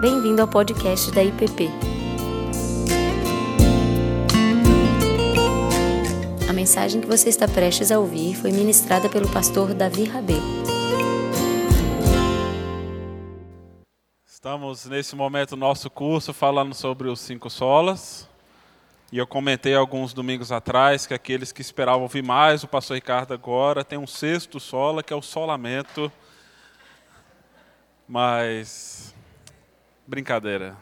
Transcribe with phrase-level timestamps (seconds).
[0.00, 1.68] Bem-vindo ao podcast da IPP.
[6.48, 10.40] A mensagem que você está prestes a ouvir foi ministrada pelo pastor Davi Rabelo.
[14.24, 18.28] Estamos nesse momento do nosso curso falando sobre os cinco solas.
[19.10, 23.34] E eu comentei alguns domingos atrás que aqueles que esperavam ouvir mais, o pastor Ricardo
[23.34, 26.12] agora tem um sexto sola, que é o solamento.
[28.06, 29.12] Mas
[30.08, 30.74] brincadeira.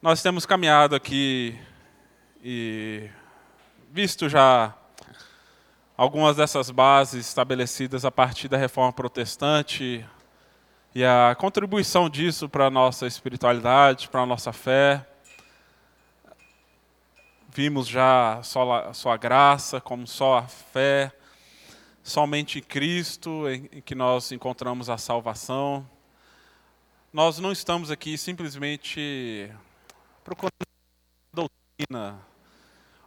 [0.00, 1.58] Nós temos caminhado aqui
[2.40, 3.10] e
[3.90, 4.72] visto já
[5.96, 10.06] algumas dessas bases estabelecidas a partir da reforma protestante
[10.94, 15.04] e a contribuição disso para a nossa espiritualidade, para a nossa fé.
[17.48, 21.10] Vimos já só a, graça, como só a fé,
[22.00, 25.84] somente em Cristo em que nós encontramos a salvação.
[27.12, 29.52] Nós não estamos aqui simplesmente
[30.24, 30.54] procurando
[31.30, 32.18] doutrina,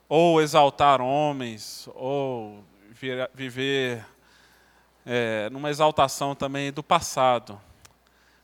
[0.07, 2.63] ou exaltar homens, ou
[3.33, 4.05] viver
[5.03, 7.59] é, numa exaltação também do passado.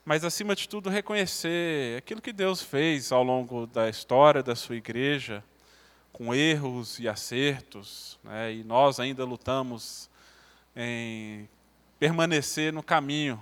[0.03, 4.77] Mas, acima de tudo, reconhecer aquilo que Deus fez ao longo da história da sua
[4.77, 5.43] igreja,
[6.11, 8.51] com erros e acertos, né?
[8.51, 10.09] e nós ainda lutamos
[10.75, 11.47] em
[11.99, 13.39] permanecer no caminho.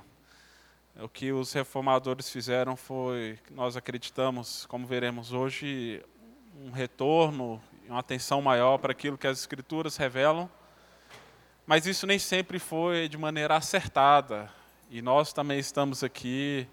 [1.02, 6.04] O que os reformadores fizeram foi, nós acreditamos, como veremos hoje,
[6.62, 10.50] um retorno, uma atenção maior para aquilo que as Escrituras revelam,
[11.66, 14.52] mas isso nem sempre foi de maneira acertada.
[14.92, 16.68] E nós também estamos aqui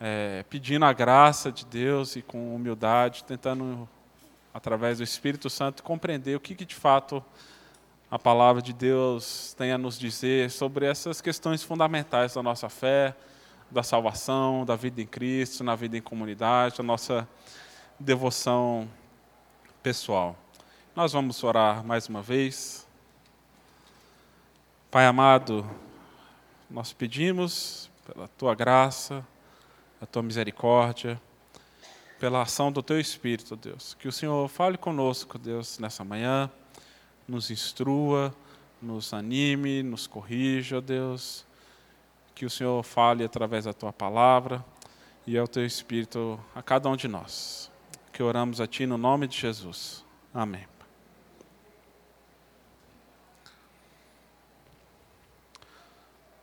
[0.00, 3.88] é, pedindo a graça de Deus e com humildade, tentando
[4.52, 7.24] através do Espírito Santo, compreender o que, que de fato
[8.10, 13.14] a palavra de Deus tem a nos dizer sobre essas questões fundamentais da nossa fé,
[13.70, 17.28] da salvação, da vida em Cristo, na vida em comunidade, da nossa
[17.98, 18.88] devoção
[19.82, 20.36] pessoal.
[20.94, 22.86] Nós vamos orar mais uma vez.
[24.90, 25.68] Pai amado,
[26.70, 29.26] nós pedimos pela tua graça,
[30.00, 31.20] a tua misericórdia,
[32.18, 33.94] pela ação do Teu Espírito, Deus.
[33.94, 36.50] Que o Senhor fale conosco, Deus, nessa manhã,
[37.26, 38.34] nos instrua,
[38.80, 41.44] nos anime, nos corrija, Deus.
[42.34, 44.64] Que o Senhor fale através da Tua palavra
[45.26, 47.70] e ao Teu Espírito a cada um de nós.
[48.12, 50.04] Que oramos a Ti no nome de Jesus.
[50.32, 50.66] Amém.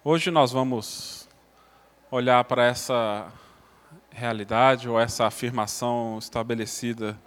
[0.03, 1.29] Hoje nós vamos
[2.09, 3.31] olhar para essa
[4.09, 7.19] realidade ou essa afirmação estabelecida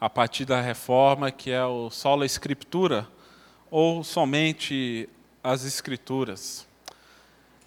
[0.00, 3.08] a partir da reforma, que é o sola escritura,
[3.70, 5.08] ou somente
[5.42, 6.66] as escrituras.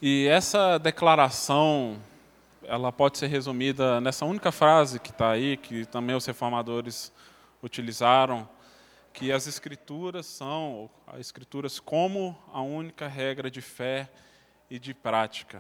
[0.08, 2.00] E essa declaração,
[2.62, 7.12] ela pode ser resumida nessa única frase que está aí, que também os reformadores
[7.64, 8.48] utilizaram,
[9.12, 14.08] que as escrituras são, as escrituras como a única regra de fé
[14.70, 15.60] e de prática.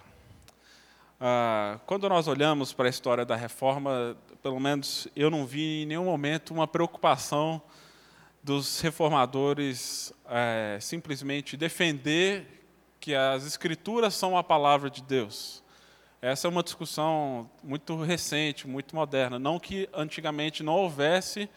[1.19, 5.85] Ah, quando nós olhamos para a história da reforma, pelo menos eu não vi em
[5.87, 7.59] nenhum momento uma preocupação
[8.43, 12.54] dos reformadores é, simplesmente defender
[13.05, 15.63] que as escrituras são a palavra de Deus.
[16.19, 19.37] Essa é uma discussão muito recente, muito moderna.
[19.37, 21.47] Não que antigamente não houvesse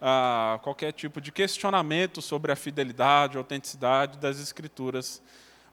[0.00, 5.22] ah, qualquer tipo de questionamento sobre a fidelidade, a autenticidade das escrituras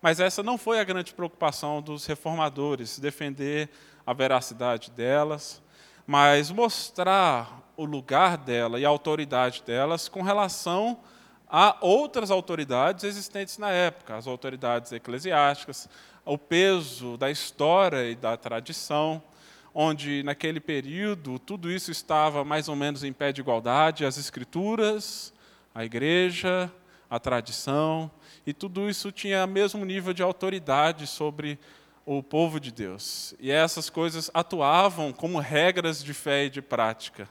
[0.01, 3.69] mas essa não foi a grande preocupação dos reformadores, defender
[4.03, 5.61] a veracidade delas,
[6.07, 10.97] mas mostrar o lugar dela e a autoridade delas com relação
[11.51, 15.89] a outras autoridades existentes na época, as autoridades eclesiásticas,
[16.23, 19.21] o peso da história e da tradição,
[19.73, 25.33] onde naquele período tudo isso estava mais ou menos em pé de igualdade, as escrituras,
[25.75, 26.71] a igreja,
[27.09, 28.09] a tradição,
[28.47, 31.59] e tudo isso tinha o mesmo nível de autoridade sobre
[32.05, 33.35] o povo de Deus.
[33.41, 37.27] E essas coisas atuavam como regras de fé e de prática.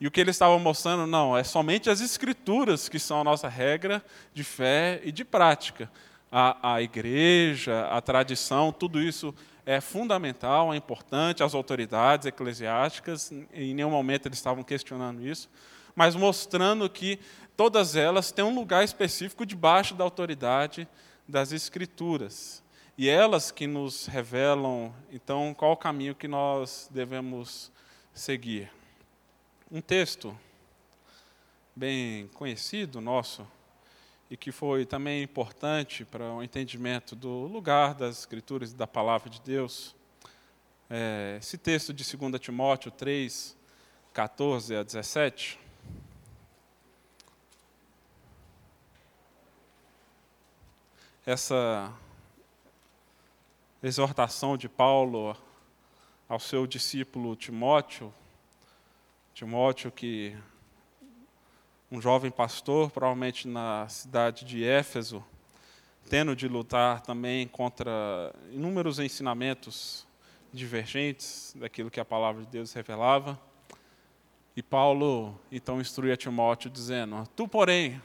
[0.00, 3.48] E o que ele estava mostrando, não, é somente as escrituras que são a nossa
[3.48, 5.90] regra de fé e de prática.
[6.30, 9.34] A, a igreja, a tradição, tudo isso
[9.66, 15.48] é fundamental, é importante, as autoridades eclesiásticas, em nenhum momento eles estavam questionando isso,
[15.94, 17.18] mas mostrando que
[17.56, 20.86] todas elas têm um lugar específico debaixo da autoridade
[21.26, 22.62] das Escrituras.
[22.96, 27.70] E elas que nos revelam, então, qual o caminho que nós devemos
[28.14, 28.77] seguir.
[29.70, 30.34] Um texto
[31.76, 33.46] bem conhecido nosso,
[34.30, 39.28] e que foi também importante para o entendimento do lugar das Escrituras e da palavra
[39.28, 39.94] de Deus,
[40.88, 43.54] é, esse texto de 2 Timóteo 3,
[44.14, 45.60] 14 a 17.
[51.26, 51.92] Essa
[53.82, 55.36] exortação de Paulo
[56.26, 58.14] ao seu discípulo Timóteo,
[59.38, 60.36] Timóteo que
[61.92, 65.24] um jovem pastor, provavelmente na cidade de Éfeso,
[66.10, 70.04] tendo de lutar também contra inúmeros ensinamentos
[70.52, 73.40] divergentes daquilo que a palavra de Deus revelava.
[74.56, 78.02] E Paulo então instrui a Timóteo dizendo: Tu, porém,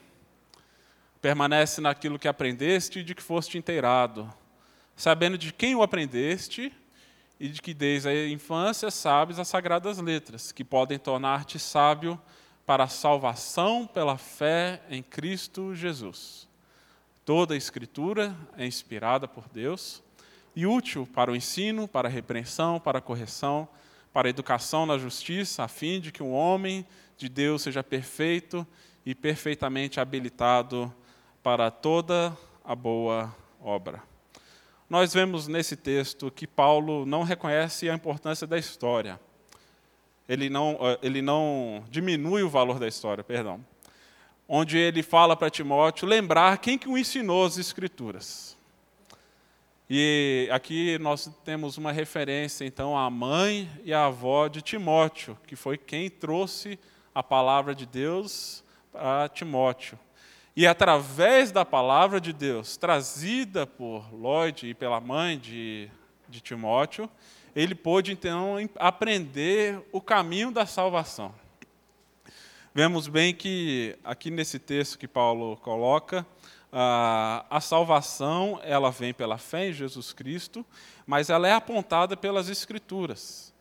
[1.20, 4.32] permanece naquilo que aprendeste e de que foste inteirado,
[4.94, 6.72] sabendo de quem o aprendeste
[7.38, 12.20] e de que desde a infância sabes as sagradas letras, que podem tornar-te sábio
[12.64, 16.48] para a salvação pela fé em Cristo Jesus.
[17.24, 20.02] Toda a Escritura é inspirada por Deus
[20.54, 23.68] e útil para o ensino, para a repreensão, para a correção,
[24.12, 28.66] para a educação na justiça, a fim de que um homem de Deus seja perfeito
[29.04, 30.92] e perfeitamente habilitado
[31.42, 34.13] para toda a boa obra.
[34.88, 39.18] Nós vemos nesse texto que Paulo não reconhece a importância da história.
[40.28, 43.64] Ele não, ele não diminui o valor da história, perdão.
[44.48, 48.56] Onde ele fala para Timóteo lembrar quem que o ensinou as escrituras.
[49.88, 55.56] E aqui nós temos uma referência, então, à mãe e à avó de Timóteo, que
[55.56, 56.78] foi quem trouxe
[57.14, 59.98] a palavra de Deus para Timóteo.
[60.56, 65.90] E através da palavra de Deus, trazida por Lloyd e pela mãe de,
[66.28, 67.10] de Timóteo,
[67.56, 71.34] ele pôde então aprender o caminho da salvação.
[72.72, 76.24] Vemos bem que aqui nesse texto que Paulo coloca,
[76.72, 80.64] a salvação ela vem pela fé em Jesus Cristo,
[81.04, 83.52] mas ela é apontada pelas Escrituras,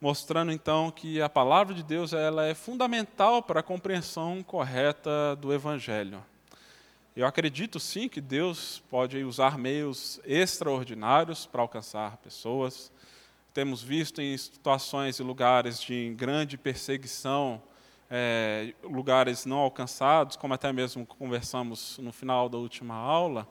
[0.00, 5.52] mostrando então que a palavra de Deus ela é fundamental para a compreensão correta do
[5.52, 6.24] Evangelho.
[7.20, 12.90] Eu acredito sim que Deus pode usar meios extraordinários para alcançar pessoas.
[13.52, 17.62] Temos visto em situações e lugares de grande perseguição
[18.10, 23.46] é, lugares não alcançados, como até mesmo conversamos no final da última aula,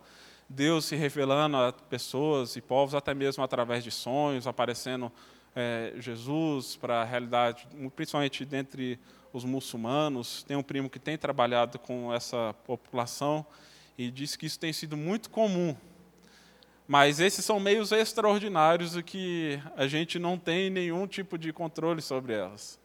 [0.49, 5.11] Deus se revelando a pessoas e povos, até mesmo através de sonhos, aparecendo
[5.55, 8.99] é, Jesus para a realidade, principalmente dentre
[9.33, 10.43] os muçulmanos.
[10.43, 13.45] Tem um primo que tem trabalhado com essa população
[13.97, 15.75] e diz que isso tem sido muito comum.
[16.87, 22.01] Mas esses são meios extraordinários e que a gente não tem nenhum tipo de controle
[22.01, 22.79] sobre elas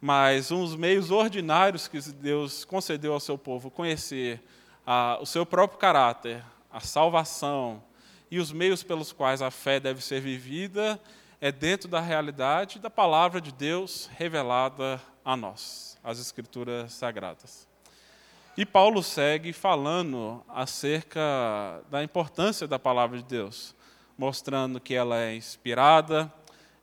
[0.00, 4.42] mas uns meios ordinários que Deus concedeu ao seu povo conhecer
[4.86, 6.42] a, o seu próprio caráter,
[6.72, 7.82] a salvação
[8.30, 10.98] e os meios pelos quais a fé deve ser vivida
[11.38, 17.68] é dentro da realidade da palavra de Deus revelada a nós, as Escrituras Sagradas.
[18.56, 23.74] E Paulo segue falando acerca da importância da palavra de Deus,
[24.18, 26.32] mostrando que ela é inspirada,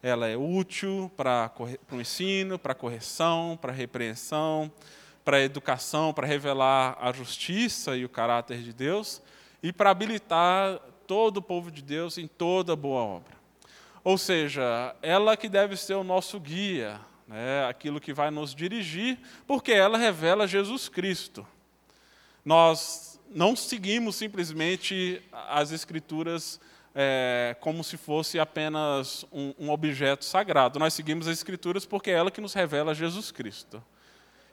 [0.01, 1.51] ela é útil para
[1.91, 4.71] o ensino, para correção, para repreensão,
[5.25, 9.21] para educação, para revelar a justiça e o caráter de Deus
[9.61, 13.35] e para habilitar todo o povo de Deus em toda boa obra.
[14.03, 19.19] Ou seja, ela que deve ser o nosso guia, né, aquilo que vai nos dirigir,
[19.45, 21.45] porque ela revela Jesus Cristo.
[22.45, 26.59] Nós não seguimos simplesmente as Escrituras
[26.95, 30.79] é, como se fosse apenas um, um, objeto sagrado.
[30.79, 33.83] Nós seguimos as Escrituras porque é ela que nos revela Jesus Cristo.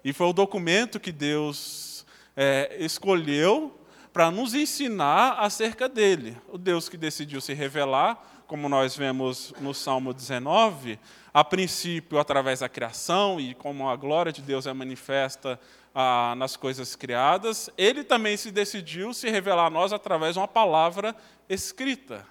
[0.04, 2.04] E foi o documento que Deus
[2.36, 3.80] é, escolheu
[4.12, 6.36] para nos ensinar acerca dele.
[6.48, 10.98] O Deus que decidiu se revelar, como nós vemos no Salmo 19,
[11.32, 15.58] a princípio através da criação e como a glória de Deus é manifesta
[15.94, 20.48] ah, nas coisas criadas, ele também se decidiu se revelar a nós através de uma
[20.48, 21.14] palavra
[21.48, 22.26] escrita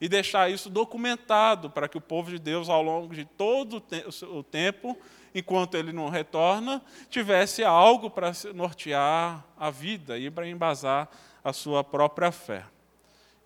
[0.00, 3.82] e deixar isso documentado para que o povo de Deus, ao longo de todo
[4.30, 4.98] o tempo,
[5.34, 11.08] enquanto ele não retorna, tivesse algo para nortear a vida e para embasar
[11.42, 12.64] a sua própria fé.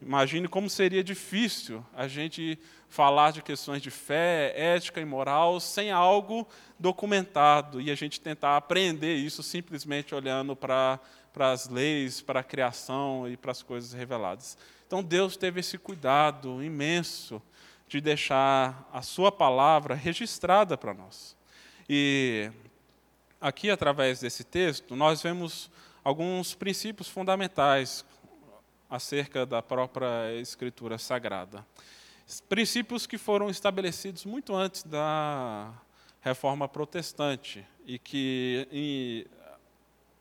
[0.01, 5.91] Imagine como seria difícil a gente falar de questões de fé, ética e moral sem
[5.91, 6.47] algo
[6.79, 11.01] documentado e a gente tentar aprender isso simplesmente olhando para,
[11.37, 14.57] as leis, para a criação e para as coisas reveladas.
[14.87, 17.43] Então Deus teve esse cuidado imenso
[17.89, 21.37] de deixar a sua palavra registrada para nós.
[21.89, 22.51] E
[23.41, 25.71] aqui, através desse texto, nós vemos
[26.05, 28.05] alguns princípios fundamentais
[28.89, 31.67] acerca da própria Escritura Sagrada.
[32.49, 35.73] princípios que foram estabelecidos muito antes da
[36.21, 39.27] reforma protestante e que, e,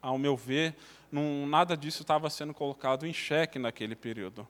[0.01, 0.75] ao meu ver,
[1.12, 4.47] não, nada disso estava sendo colocado em xeque naquele período.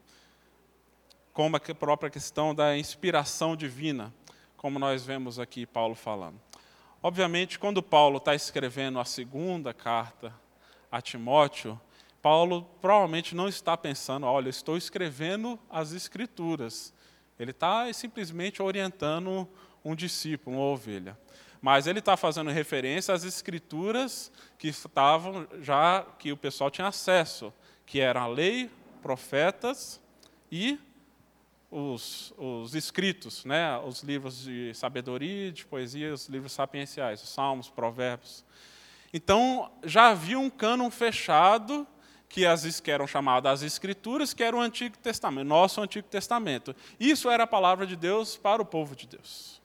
[1.31, 4.13] Como a própria questão da inspiração divina,
[4.55, 6.39] como nós vemos aqui Paulo falando.
[7.01, 10.33] Obviamente, quando Paulo está escrevendo a segunda carta
[10.91, 11.79] a Timóteo,
[12.27, 16.93] Paulo provavelmente não está pensando, olha, estou escrevendo as escrituras.
[17.39, 19.47] Ele está simplesmente orientando
[19.81, 21.17] um discípulo, uma ovelha.
[21.61, 27.53] Mas ele está fazendo referência às escrituras que estavam já, que o pessoal tinha acesso,
[27.85, 28.69] que eram a lei,
[29.01, 30.01] profetas
[30.51, 30.77] e
[31.71, 33.77] os, os escritos, né?
[33.77, 38.43] os livros de sabedoria, de poesia, os livros sapienciais, os salmos, provérbios.
[39.13, 41.87] Então, já havia um cânon fechado
[42.29, 46.75] que, as, que eram chamadas as Escrituras, que era o Antigo Testamento, nosso Antigo Testamento.
[46.99, 49.61] Isso era a palavra de Deus para o povo de Deus.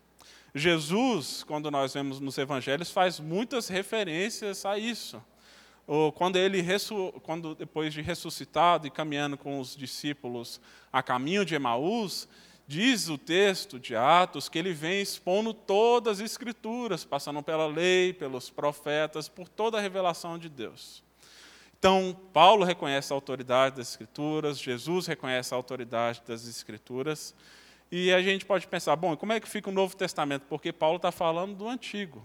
[0.54, 5.22] Jesus, quando nós vemos nos Evangelhos, faz muitas referências a isso.
[6.14, 6.64] Quando ele,
[7.22, 10.60] quando depois de ressuscitado e caminhando com os discípulos
[10.92, 12.28] a caminho de Emaús,
[12.66, 18.12] diz o texto de Atos que ele vem expondo todas as escrituras, passando pela lei,
[18.12, 21.02] pelos profetas, por toda a revelação de Deus.
[21.82, 27.34] Então, Paulo reconhece a autoridade das escrituras, Jesus reconhece a autoridade das escrituras,
[27.90, 30.44] e a gente pode pensar, bom, como é que fica o Novo Testamento?
[30.48, 32.22] Porque Paulo está falando do Antigo.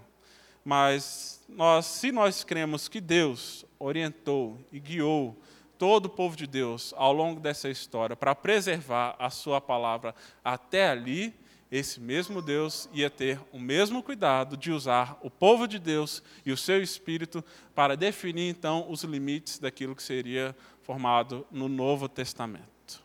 [0.64, 5.36] Mas nós, se nós cremos que Deus orientou e guiou
[5.76, 10.88] todo o povo de Deus ao longo dessa história para preservar a sua palavra até
[10.88, 11.34] ali,
[11.70, 16.50] esse mesmo Deus ia ter o mesmo cuidado de usar o povo de Deus e
[16.50, 17.44] o seu espírito
[17.74, 23.02] para definir então os limites daquilo que seria formado no Novo Testamento.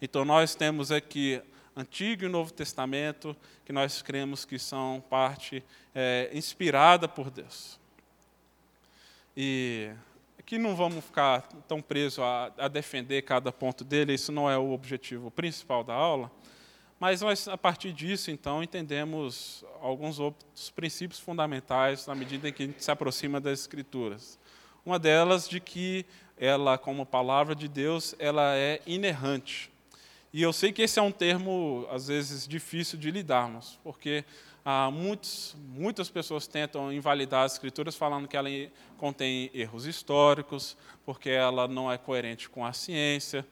[0.00, 1.40] Então nós temos aqui
[1.74, 3.34] Antigo e Novo Testamento
[3.64, 7.80] que nós cremos que são parte é, inspirada por Deus.
[9.36, 9.90] E
[10.46, 14.56] Aqui não vamos ficar tão presos a, a, defender cada ponto dele, isso não é
[14.56, 16.30] o objetivo principal da aula,
[16.98, 22.62] mas nós, a partir disso, então, entendemos alguns outros princípios fundamentais na medida em que
[22.62, 24.38] a gente se aproxima das Escrituras.
[24.84, 26.06] Uma delas de que
[26.38, 29.70] ela, como palavra de Deus, ela é inerrante.
[30.32, 34.24] E eu sei que esse é um termo, às vezes, difícil de lidarmos, porque
[34.64, 38.48] ah, muitos, muitas pessoas tentam invalidar as escrituras falando que ela
[38.98, 43.46] contém erros históricos, porque ela não é coerente com a ciência.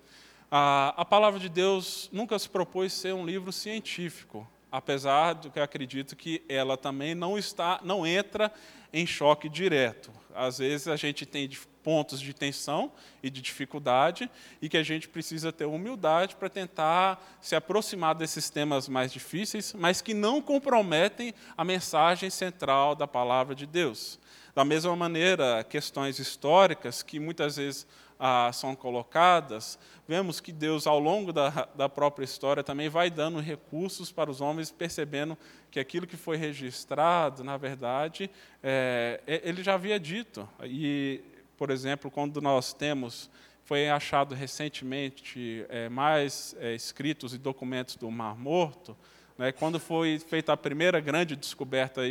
[0.56, 5.58] Ah, a palavra de Deus nunca se propôs ser um livro científico, apesar do que
[5.58, 8.52] acredito que ela também não está, não entra
[8.92, 10.12] em choque direto.
[10.32, 11.50] Às vezes a gente tem
[11.82, 14.30] pontos de tensão e de dificuldade
[14.62, 19.75] e que a gente precisa ter humildade para tentar se aproximar desses temas mais difíceis,
[19.76, 24.20] mas que não comprometem a mensagem central da palavra de Deus.
[24.54, 30.99] Da mesma maneira, questões históricas que muitas vezes ah, são colocadas, vemos que Deus, ao
[30.99, 35.37] longo da, da própria história, também vai dando recursos para os homens, percebendo
[35.71, 38.30] que aquilo que foi registrado, na verdade,
[38.62, 40.49] é, ele já havia dito.
[40.62, 41.21] E
[41.56, 43.30] por exemplo, quando nós temos,
[43.64, 48.97] foi achado recentemente é, mais é, escritos e documentos do Mar Morto,
[49.38, 52.02] né, quando foi feita a primeira grande descoberta,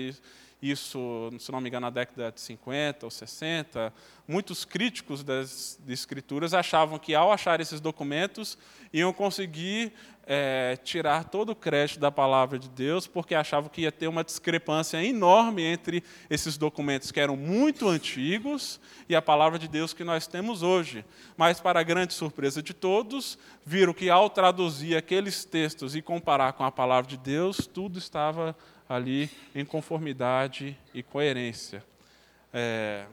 [0.71, 3.93] isso, se não me engano, na década de 50 ou 60,
[4.25, 8.57] muitos críticos das escrituras achavam que, ao achar esses documentos,
[8.93, 9.91] iam conseguir
[10.25, 14.23] é, tirar todo o crédito da palavra de Deus, porque achavam que ia ter uma
[14.23, 18.79] discrepância enorme entre esses documentos que eram muito antigos
[19.09, 21.03] e a palavra de Deus que nós temos hoje.
[21.35, 26.53] Mas, para a grande surpresa de todos, viram que, ao traduzir aqueles textos e comparar
[26.53, 28.55] com a palavra de Deus, tudo estava
[28.87, 31.83] ali em conformidade e coerência.
[32.53, 33.05] É,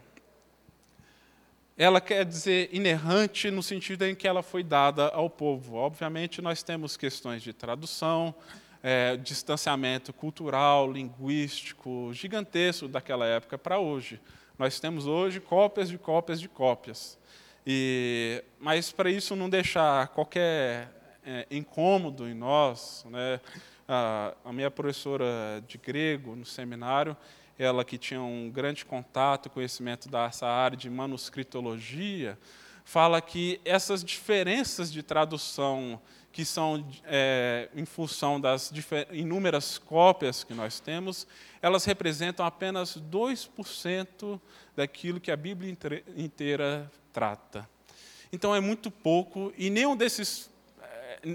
[1.77, 5.75] ela quer dizer inerrante no sentido em que ela foi dada ao povo.
[5.75, 8.35] Obviamente, nós temos questões de tradução,
[8.83, 14.19] é, distanciamento cultural, linguístico, gigantesco daquela época para hoje.
[14.59, 17.17] Nós temos hoje cópias de cópias de cópias.
[17.65, 20.87] E, mas para isso não deixar qualquer
[21.25, 23.39] é, incômodo em nós, né,
[23.93, 27.15] a, a minha professora de grego no seminário,
[27.59, 32.39] ela que tinha um grande contato, conhecimento dessa área de manuscritologia,
[32.85, 38.71] fala que essas diferenças de tradução que são é, em função das
[39.11, 41.27] inúmeras cópias que nós temos,
[41.61, 44.39] elas representam apenas 2%
[44.73, 45.77] daquilo que a Bíblia
[46.15, 47.69] inteira trata.
[48.31, 50.49] Então é muito pouco, e nenhum desses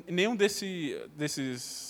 [0.08, 1.85] nenhum desse, desses,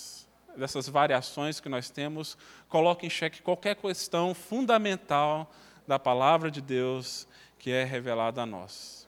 [0.57, 2.37] dessas variações que nós temos
[2.67, 5.51] coloca em xeque qualquer questão fundamental
[5.87, 9.07] da palavra de Deus que é revelada a nós.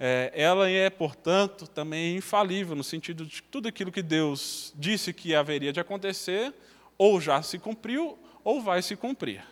[0.00, 5.34] É, ela é, portanto, também infalível, no sentido de tudo aquilo que Deus disse que
[5.34, 6.54] haveria de acontecer,
[6.96, 9.42] ou já se cumpriu, ou vai se cumprir.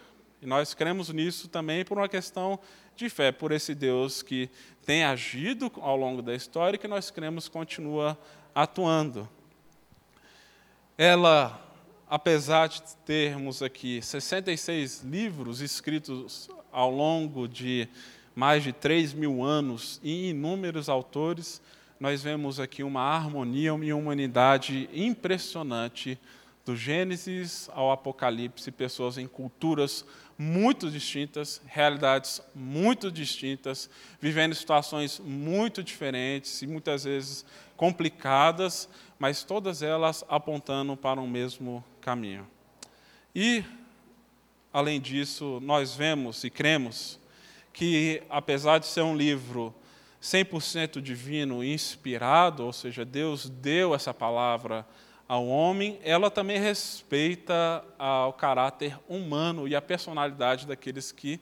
[0.40, 2.60] E nós cremos nisso também por uma questão
[2.94, 4.48] de fé, por esse Deus que
[4.84, 8.16] tem agido ao longo da história e que nós cremos continua
[8.54, 9.28] atuando.
[10.98, 11.60] Ela,
[12.08, 17.86] apesar de termos aqui 66 livros escritos ao longo de
[18.34, 21.60] mais de 3 mil anos e inúmeros autores,
[22.00, 26.18] nós vemos aqui uma harmonia e uma humanidade impressionante
[26.64, 30.02] do Gênesis ao Apocalipse, pessoas em culturas
[30.38, 37.44] muito distintas, realidades muito distintas, vivendo situações muito diferentes e muitas vezes
[37.76, 38.88] complicadas,
[39.18, 42.46] mas todas elas apontando para um mesmo caminho.
[43.34, 43.64] E,
[44.72, 47.18] além disso, nós vemos e cremos
[47.72, 49.74] que, apesar de ser um livro
[50.22, 54.86] 100% divino, inspirado, ou seja, Deus deu essa palavra
[55.28, 61.40] ao homem, ela também respeita ao caráter humano e a personalidade daqueles que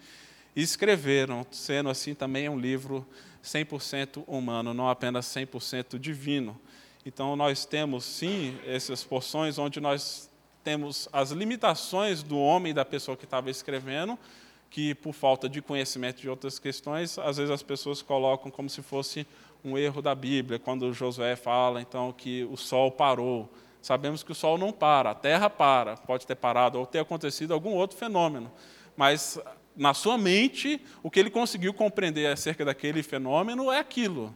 [0.57, 3.07] escreveram, sendo assim também um livro
[3.43, 6.59] 100% humano, não apenas 100% divino.
[7.05, 10.31] Então, nós temos sim essas porções onde nós
[10.63, 14.19] temos as limitações do homem e da pessoa que estava escrevendo,
[14.71, 18.83] que por falta de conhecimento de outras questões, às vezes as pessoas colocam como se
[18.83, 19.27] fosse
[19.65, 23.49] um erro da Bíblia, quando Josué fala então que o sol parou
[23.85, 27.53] sabemos que o Sol não para, a Terra para, pode ter parado ou ter acontecido
[27.53, 28.51] algum outro fenômeno,
[28.97, 29.39] mas
[29.77, 34.35] na sua mente, o que ele conseguiu compreender acerca daquele fenômeno é aquilo.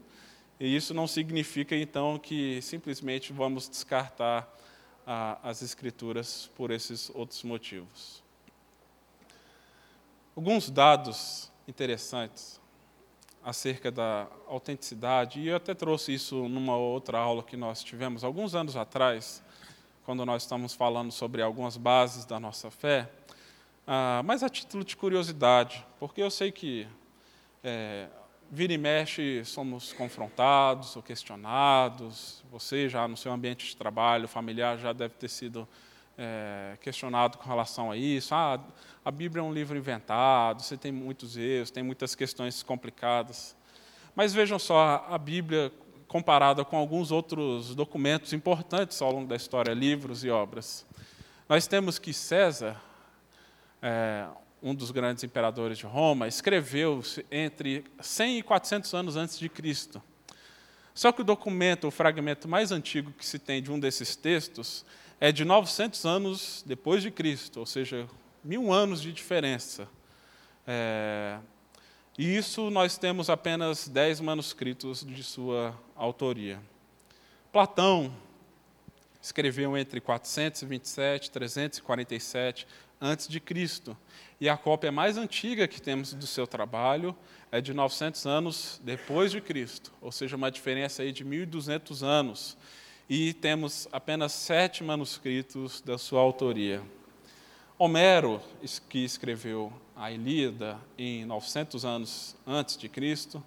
[0.60, 4.52] E isso não significa, então, que simplesmente vamos descartar
[5.06, 8.22] ah, as Escrituras por esses outros motivos.
[10.36, 12.60] Alguns dados interessantes
[13.42, 18.54] acerca da autenticidade, e eu até trouxe isso numa outra aula que nós tivemos alguns
[18.54, 19.42] anos atrás,
[20.04, 23.10] quando nós estamos falando sobre algumas bases da nossa fé,
[23.86, 26.86] ah, mas a título de curiosidade, porque eu sei que
[27.62, 28.08] é,
[28.50, 34.78] vira e mexe somos confrontados ou questionados, você já no seu ambiente de trabalho familiar
[34.78, 35.68] já deve ter sido
[36.16, 38.34] é, questionado com relação a isso.
[38.34, 38.60] Ah,
[39.04, 43.56] a Bíblia é um livro inventado, você tem muitos erros, tem muitas questões complicadas.
[44.14, 45.70] Mas vejam só, a Bíblia,
[46.08, 50.84] comparada com alguns outros documentos importantes ao longo da história, livros e obras,
[51.48, 52.76] nós temos que César,
[53.80, 54.26] é,
[54.62, 60.02] um dos grandes imperadores de Roma, escreveu entre 100 e 400 anos antes de Cristo.
[60.94, 64.84] Só que o documento, o fragmento mais antigo que se tem de um desses textos,
[65.20, 68.08] é de 900 anos depois de Cristo, ou seja,
[68.42, 69.88] mil anos de diferença.
[70.66, 71.38] É,
[72.18, 76.60] e isso nós temos apenas dez manuscritos de sua autoria.
[77.52, 78.12] Platão
[79.22, 82.66] escreveu entre 427 e 347
[83.00, 83.96] antes de Cristo.
[84.40, 87.16] E a cópia mais antiga que temos do seu trabalho
[87.50, 92.56] é de 900 anos depois de Cristo, ou seja, uma diferença aí de 1.200 anos
[93.08, 96.82] e temos apenas sete manuscritos da sua autoria.
[97.78, 98.40] Homero,
[98.88, 103.42] que escreveu a Ilíada em 900 anos antes de Cristo,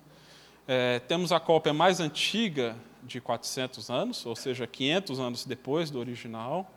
[0.67, 5.99] é, temos a cópia mais antiga de 400 anos, ou seja, 500 anos depois do
[5.99, 6.71] original,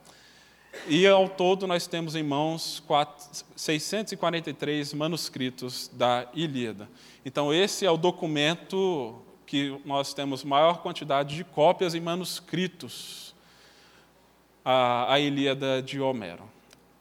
[0.87, 6.88] e ao todo nós temos em mãos 4, 643 manuscritos da Ilíada.
[7.24, 13.34] Então esse é o documento que nós temos maior quantidade de cópias e manuscritos
[14.64, 16.44] a, Ilíada de Homero.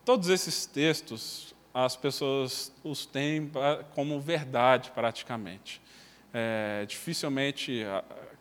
[0.06, 3.50] Todos esses textos, as pessoas os têm
[3.96, 5.82] como verdade, praticamente.
[6.34, 7.84] É, dificilmente,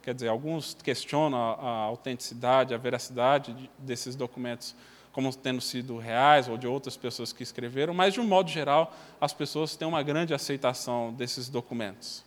[0.03, 4.75] quer dizer, alguns questionam a autenticidade, a veracidade desses documentos
[5.13, 8.97] como tendo sido reais ou de outras pessoas que escreveram, mas, de um modo geral,
[9.21, 12.25] as pessoas têm uma grande aceitação desses documentos.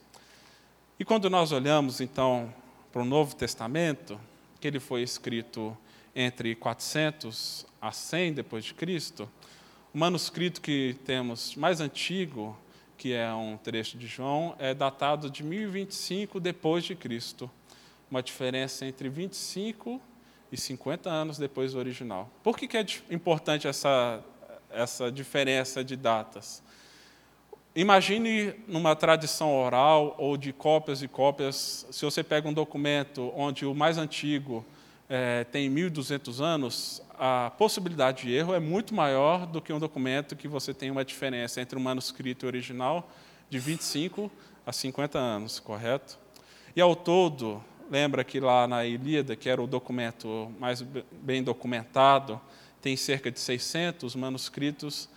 [0.99, 2.53] E quando nós olhamos, então,
[2.91, 4.19] para o Novo Testamento,
[4.61, 5.75] que ele foi escrito
[6.15, 9.29] entre 400 a 100 depois de Cristo,
[9.93, 12.57] o manuscrito que temos mais antigo,
[12.97, 17.49] que é um trecho de João, é datado de 1025 depois de Cristo,
[18.09, 19.99] uma diferença entre 25
[20.55, 22.29] e 50 anos depois do original.
[22.41, 24.23] Por que, que é importante essa,
[24.71, 26.63] essa diferença de datas?
[27.75, 33.65] Imagine numa tradição oral ou de cópias e cópias, se você pega um documento onde
[33.65, 34.65] o mais antigo
[35.09, 40.37] é, tem 1.200 anos, a possibilidade de erro é muito maior do que um documento
[40.37, 43.09] que você tem uma diferença entre o manuscrito original
[43.49, 44.31] de 25
[44.65, 46.17] a 50 anos, correto?
[46.75, 52.39] E ao todo, lembra que lá na Ilíada, que era o documento mais bem documentado,
[52.81, 55.09] tem cerca de 600 manuscritos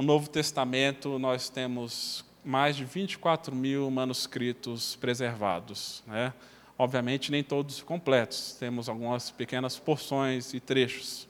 [0.00, 6.02] o Novo Testamento, nós temos mais de 24 mil manuscritos preservados.
[6.06, 6.32] Né?
[6.78, 11.28] Obviamente, nem todos completos, temos algumas pequenas porções e trechos.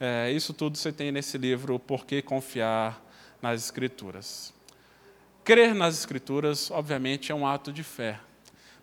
[0.00, 3.04] É, isso tudo você tem nesse livro, Por que Confiar
[3.42, 4.54] nas Escrituras.
[5.44, 8.18] Crer nas Escrituras, obviamente, é um ato de fé,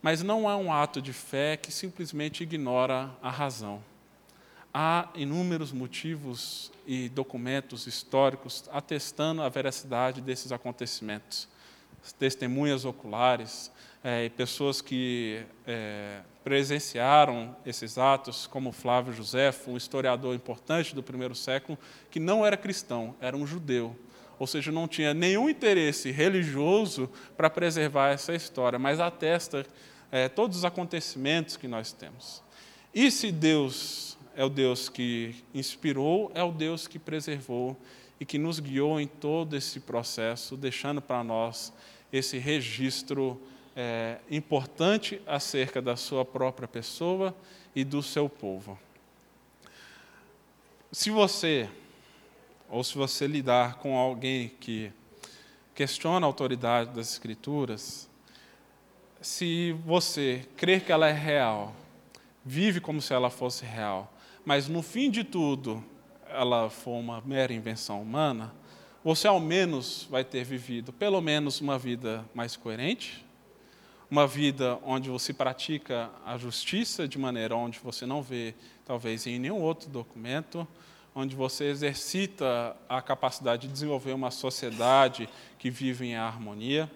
[0.08, 3.84] mas não é um ato de fé que simplesmente ignora a razão
[4.74, 11.50] há inúmeros motivos e documentos históricos atestando a veracidade desses acontecimentos.
[12.18, 13.70] Testemunhas oculares,
[14.02, 21.36] é, pessoas que é, presenciaram esses atos, como Flávio José, um historiador importante do primeiro
[21.36, 21.78] século,
[22.10, 23.94] que não era cristão, era um judeu.
[24.40, 29.66] Ou seja, não tinha nenhum interesse religioso para preservar essa história, mas atesta
[30.12, 32.42] é, todos os acontecimentos que nós temos.
[32.94, 37.76] E se Deus é o Deus que inspirou, é o Deus que preservou
[38.20, 41.74] e que nos guiou em todo esse processo, deixando para nós
[42.12, 43.40] esse registro
[43.76, 47.36] é, importante acerca da sua própria pessoa
[47.76, 48.78] e do seu povo.
[50.92, 51.70] Se você,
[52.70, 54.92] ou se você lidar com alguém que
[55.76, 58.07] questiona a autoridade das Escrituras,
[59.28, 61.76] se você crer que ela é real,
[62.46, 64.10] vive como se ela fosse real,
[64.46, 65.84] mas no fim de tudo
[66.30, 68.54] ela for uma mera invenção humana,
[69.04, 73.26] você ao menos vai ter vivido pelo menos uma vida mais coerente,
[74.10, 79.40] uma vida onde você pratica a justiça de maneira onde você não vê, talvez, em
[79.40, 80.66] nenhum outro documento,
[81.14, 85.28] onde você exercita a capacidade de desenvolver uma sociedade
[85.60, 86.90] que vive em harmonia.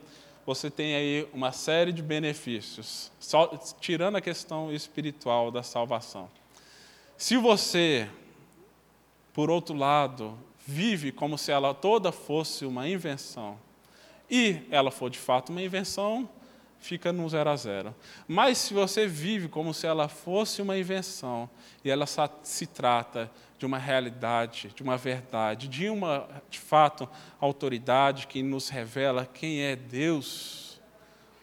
[0.53, 3.47] Você tem aí uma série de benefícios, só,
[3.79, 6.29] tirando a questão espiritual da salvação.
[7.17, 8.09] Se você,
[9.31, 10.37] por outro lado,
[10.67, 13.57] vive como se ela toda fosse uma invenção,
[14.29, 16.27] e ela for de fato uma invenção,
[16.81, 17.95] fica no zero a zero.
[18.27, 21.49] Mas se você vive como se ela fosse uma invenção,
[21.83, 22.05] e ela
[22.43, 27.07] se trata de uma realidade, de uma verdade, de uma, de fato,
[27.39, 30.81] autoridade que nos revela quem é Deus,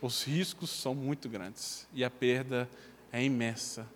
[0.03, 2.69] os riscos são muito grandes e a perda
[3.11, 3.87] é imensa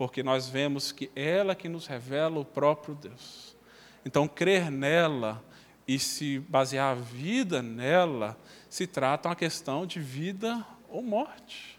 [0.00, 3.54] porque nós vemos que ela que nos revela o próprio Deus.
[4.02, 5.44] Então, crer nela
[5.86, 8.34] e se basear a vida nela,
[8.70, 11.78] se trata uma questão de vida ou morte.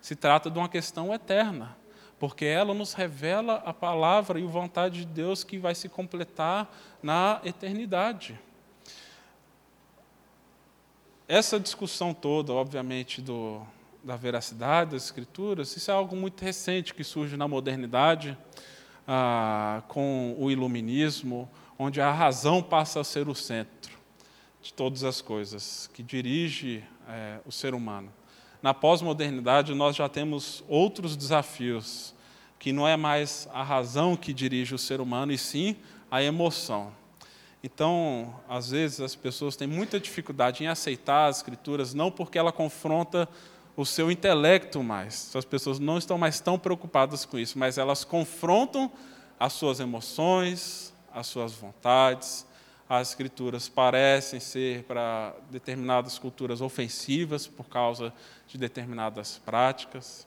[0.00, 1.76] Se trata de uma questão eterna,
[2.18, 6.68] porque ela nos revela a palavra e a vontade de Deus que vai se completar
[7.02, 8.38] na eternidade.
[11.28, 13.62] Essa discussão toda, obviamente, do,
[14.02, 18.36] da veracidade das Escrituras, isso é algo muito recente que surge na modernidade,
[19.06, 23.96] ah, com o iluminismo, onde a razão passa a ser o centro
[24.60, 28.12] de todas as coisas, que dirige é, o ser humano.
[28.62, 32.14] Na pós-modernidade, nós já temos outros desafios,
[32.58, 35.76] que não é mais a razão que dirige o ser humano, e sim
[36.10, 36.92] a emoção.
[37.62, 42.52] Então, às vezes, as pessoas têm muita dificuldade em aceitar as Escrituras, não porque ela
[42.52, 43.28] confronta
[43.76, 45.34] o seu intelecto mais.
[45.34, 48.90] As pessoas não estão mais tão preocupadas com isso, mas elas confrontam
[49.38, 52.44] as suas emoções, as suas vontades.
[52.88, 58.12] As escrituras parecem ser para determinadas culturas ofensivas por causa
[58.46, 60.26] de determinadas práticas.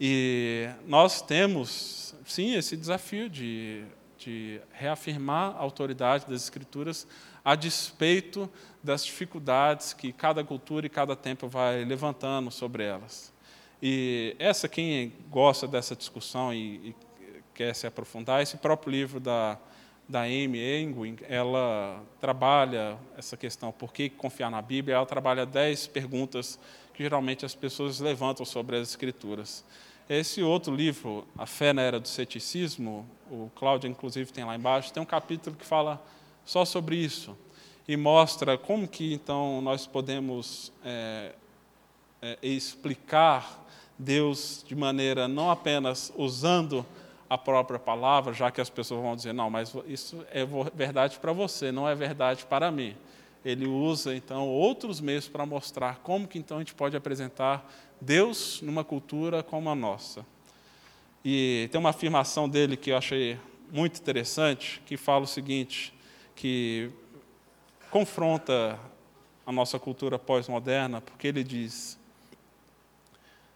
[0.00, 3.84] E nós temos, sim, esse desafio de,
[4.18, 7.06] de reafirmar a autoridade das escrituras
[7.44, 8.48] a despeito
[8.82, 13.32] das dificuldades que cada cultura e cada tempo vai levantando sobre elas.
[13.82, 16.94] E essa, quem gosta dessa discussão e, e
[17.52, 19.58] quer se aprofundar, esse próprio livro da,
[20.08, 24.96] da Amy Engwin, ela trabalha essa questão, por que confiar na Bíblia?
[24.96, 26.58] Ela trabalha dez perguntas
[26.92, 29.64] que geralmente as pessoas levantam sobre as Escrituras.
[30.08, 34.92] Esse outro livro, A Fé na Era do Ceticismo, o Cláudio, inclusive, tem lá embaixo,
[34.92, 36.02] tem um capítulo que fala
[36.44, 37.36] só sobre isso
[37.86, 41.32] e mostra como que então nós podemos é,
[42.20, 43.66] é, explicar
[43.98, 46.86] Deus de maneira não apenas usando
[47.32, 51.32] a própria palavra, já que as pessoas vão dizer, não, mas isso é verdade para
[51.32, 52.94] você, não é verdade para mim.
[53.42, 57.66] ele usa então outros meios para mostrar como que então a gente pode apresentar
[57.98, 60.26] Deus numa cultura como a nossa.
[61.24, 63.38] E tem uma afirmação dele que eu achei
[63.72, 65.94] muito interessante, que fala o seguinte,
[66.36, 66.90] que
[67.90, 68.78] confronta
[69.46, 71.98] a nossa cultura pós-moderna, porque ele diz: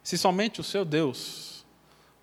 [0.03, 1.56] se somente o seu Deus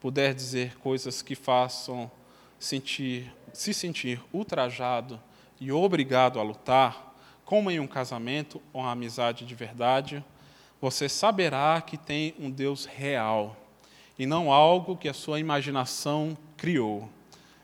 [0.04, 2.12] puder dizer coisas que façam
[2.60, 5.18] sentir, se sentir ultrajado
[5.62, 10.22] e obrigado a lutar, como em um casamento ou uma amizade de verdade,
[10.82, 13.56] você saberá que tem um Deus real
[14.20, 17.10] e não algo que a sua imaginação criou.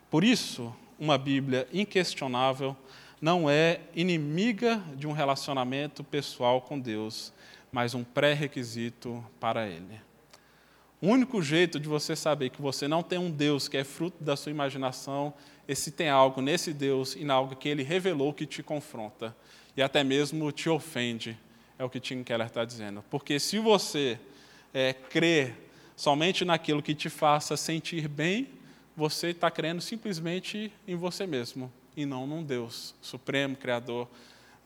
[0.10, 2.74] Por isso, uma Bíblia inquestionável
[3.20, 7.34] não é inimiga de um relacionamento pessoal com Deus,
[7.70, 10.08] mas um pré-requisito para ele.
[11.02, 14.22] O único jeito de você saber que você não tem um Deus que é fruto
[14.22, 15.34] da sua imaginação
[15.66, 19.36] é se tem algo nesse Deus e em algo que ele revelou que te confronta
[19.78, 21.40] e até mesmo te ofende,
[21.78, 23.02] é o que Tim Keller está dizendo.
[23.10, 24.20] Porque se você
[24.74, 25.54] é, crê
[25.96, 28.50] somente naquilo que te faça sentir bem,
[28.96, 34.06] você está crendo simplesmente em você mesmo e não num Deus supremo, criador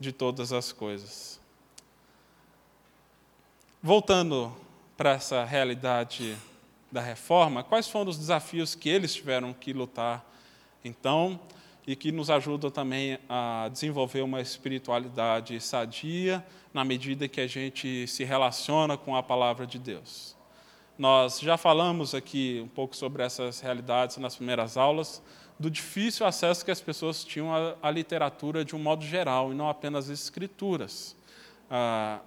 [0.00, 1.40] de todas as coisas.
[3.80, 4.63] Voltando
[4.96, 6.36] para essa realidade
[6.90, 10.24] da reforma, quais foram os desafios que eles tiveram que lutar
[10.84, 11.40] então
[11.86, 18.06] e que nos ajudam também a desenvolver uma espiritualidade sadia na medida que a gente
[18.06, 20.36] se relaciona com a palavra de Deus.
[20.96, 25.20] Nós já falamos aqui um pouco sobre essas realidades nas primeiras aulas,
[25.58, 27.50] do difícil acesso que as pessoas tinham
[27.82, 31.16] à, literatura de um modo geral, e não apenas as escrituras.
[31.70, 32.20] Ah,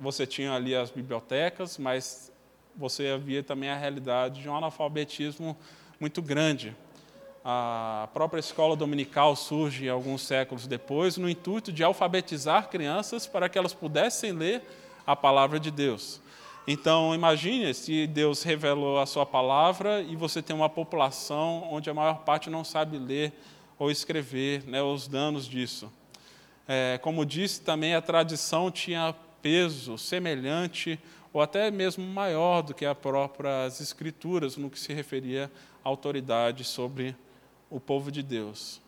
[0.00, 2.32] você tinha ali as bibliotecas, mas
[2.74, 5.54] você havia também a realidade de um analfabetismo
[6.00, 6.74] muito grande.
[7.44, 13.58] A própria escola dominical surge alguns séculos depois, no intuito de alfabetizar crianças para que
[13.58, 14.62] elas pudessem ler
[15.06, 16.20] a palavra de Deus.
[16.66, 21.94] Então, imagine se Deus revelou a sua palavra e você tem uma população onde a
[21.94, 23.32] maior parte não sabe ler
[23.78, 25.90] ou escrever, né, os danos disso.
[26.68, 30.98] É, como disse, também a tradição tinha peso semelhante
[31.32, 35.50] ou até mesmo maior do que as próprias escrituras no que se referia
[35.84, 37.16] à autoridade sobre
[37.68, 38.80] o povo de Deus.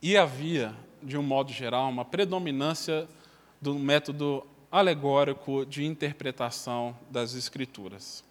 [0.00, 3.06] E havia, de um modo geral, uma predominância
[3.60, 8.24] do método alegórico de interpretação das Escrituras.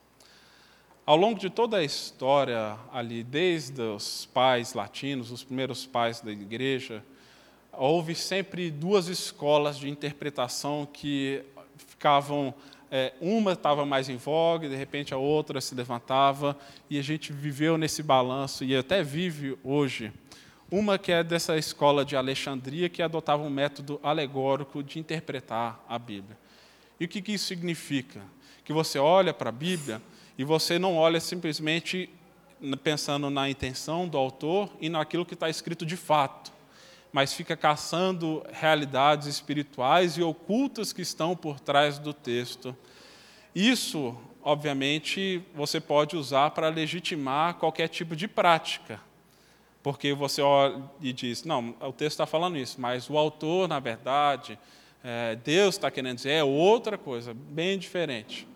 [1.05, 6.31] Ao longo de toda a história, ali, desde os pais latinos, os primeiros pais da
[6.31, 7.03] igreja,
[7.73, 11.43] houve sempre duas escolas de interpretação que
[11.77, 12.53] ficavam.
[12.93, 16.57] É, uma estava mais em voga, de repente a outra se levantava,
[16.89, 20.11] e a gente viveu nesse balanço, e até vive hoje
[20.69, 25.99] uma que é dessa escola de Alexandria, que adotava um método alegórico de interpretar a
[25.99, 26.37] Bíblia.
[26.97, 28.21] E o que, que isso significa?
[28.63, 30.01] Que você olha para a Bíblia
[30.37, 32.09] e você não olha simplesmente
[32.83, 36.51] pensando na intenção do autor e naquilo que está escrito de fato,
[37.11, 42.75] mas fica caçando realidades espirituais e ocultas que estão por trás do texto.
[43.53, 48.99] Isso, obviamente, você pode usar para legitimar qualquer tipo de prática.
[49.83, 53.79] Porque você olha e diz, não, o texto está falando isso, mas o autor, na
[53.79, 54.57] verdade,
[55.03, 58.47] é, Deus está querendo dizer é outra coisa, bem diferente.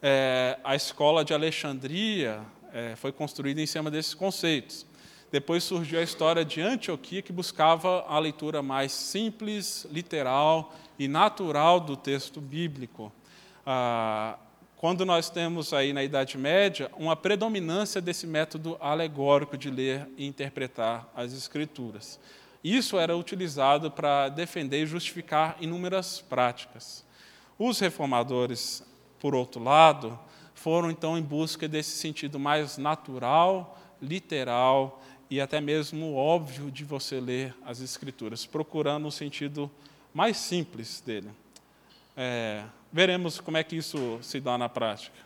[0.00, 2.40] É, a escola de Alexandria
[2.72, 4.86] é, foi construída em cima desses conceitos.
[5.32, 11.80] Depois surgiu a história de Antioquia, que buscava a leitura mais simples, literal e natural
[11.80, 13.10] do texto bíblico.
[13.64, 14.38] Ah,
[14.76, 20.26] quando nós temos aí na Idade Média uma predominância desse método alegórico de ler e
[20.26, 22.20] interpretar as Escrituras.
[22.62, 27.06] Isso era utilizado para defender e justificar inúmeras práticas.
[27.58, 28.84] Os reformadores,
[29.18, 30.18] por outro lado,
[30.52, 35.00] foram então em busca desse sentido mais natural, literal
[35.32, 39.70] e até mesmo óbvio de você ler as Escrituras, procurando o sentido
[40.12, 41.30] mais simples dele.
[42.14, 45.16] É, veremos como é que isso se dá na prática.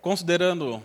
[0.00, 0.80] Considerando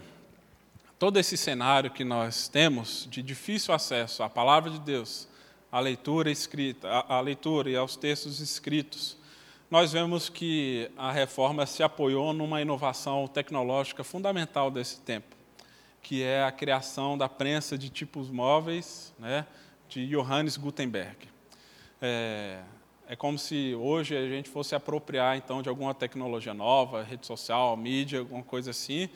[0.97, 5.27] todo esse cenário que nós temos de difícil acesso à palavra de Deus,
[5.71, 9.15] à leitura escrita, à, leitura e aos textos escritos,
[9.69, 15.35] nós vemos que a reforma se apoiou numa inovação tecnológica fundamental desse tempo,
[16.01, 19.45] que é a criação da prensa de tipos móveis, né,
[19.89, 21.17] de Johannes Gutenberg.
[22.01, 22.61] É,
[23.09, 27.75] é como se hoje a gente fosse apropriar então de alguma tecnologia nova, rede social,
[27.75, 29.09] mídia, alguma coisa assim,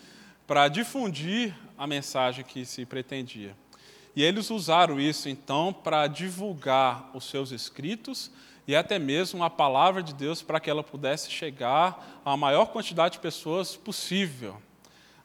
[0.46, 3.56] para difundir a mensagem que se pretendia.
[4.14, 8.30] E eles usaram isso então para divulgar os seus escritos
[8.68, 13.14] e até mesmo a palavra de Deus para que ela pudesse chegar à maior quantidade
[13.14, 14.56] de pessoas possível.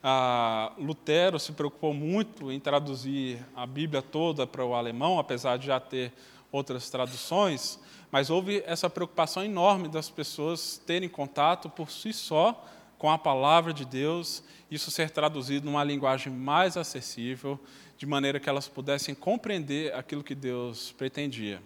[0.02, 5.66] Ah, Lutero se preocupou muito em traduzir a Bíblia toda para o alemão, apesar de
[5.66, 6.12] já ter
[6.52, 7.78] outras traduções,
[8.10, 12.64] mas houve essa preocupação enorme das pessoas terem contato por si só
[12.98, 17.60] com a palavra de Deus, isso ser traduzido numa linguagem mais acessível,
[17.98, 21.62] de maneira que elas pudessem compreender aquilo que Deus pretendia.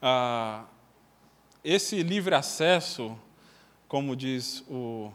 [0.00, 0.64] Ah,
[1.64, 3.16] esse livre acesso,
[3.86, 5.12] como diz o,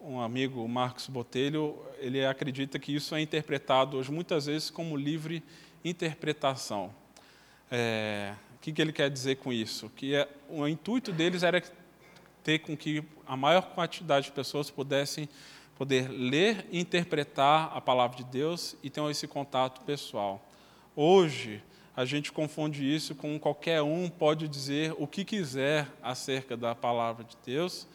[0.00, 5.42] um amigo, Marcos Botelho, ele acredita que isso é interpretado hoje muitas vezes como livre
[5.84, 6.94] interpretação.
[7.70, 9.90] É, o que, que ele quer dizer com isso?
[9.94, 11.62] Que é, o intuito deles era
[12.42, 15.28] ter com que a maior quantidade de pessoas pudessem
[15.76, 20.42] poder ler e interpretar a palavra de Deus e ter esse contato pessoal.
[20.96, 21.62] Hoje,
[22.00, 27.22] a gente confunde isso com qualquer um pode dizer o que quiser acerca da palavra
[27.22, 27.86] de Deus,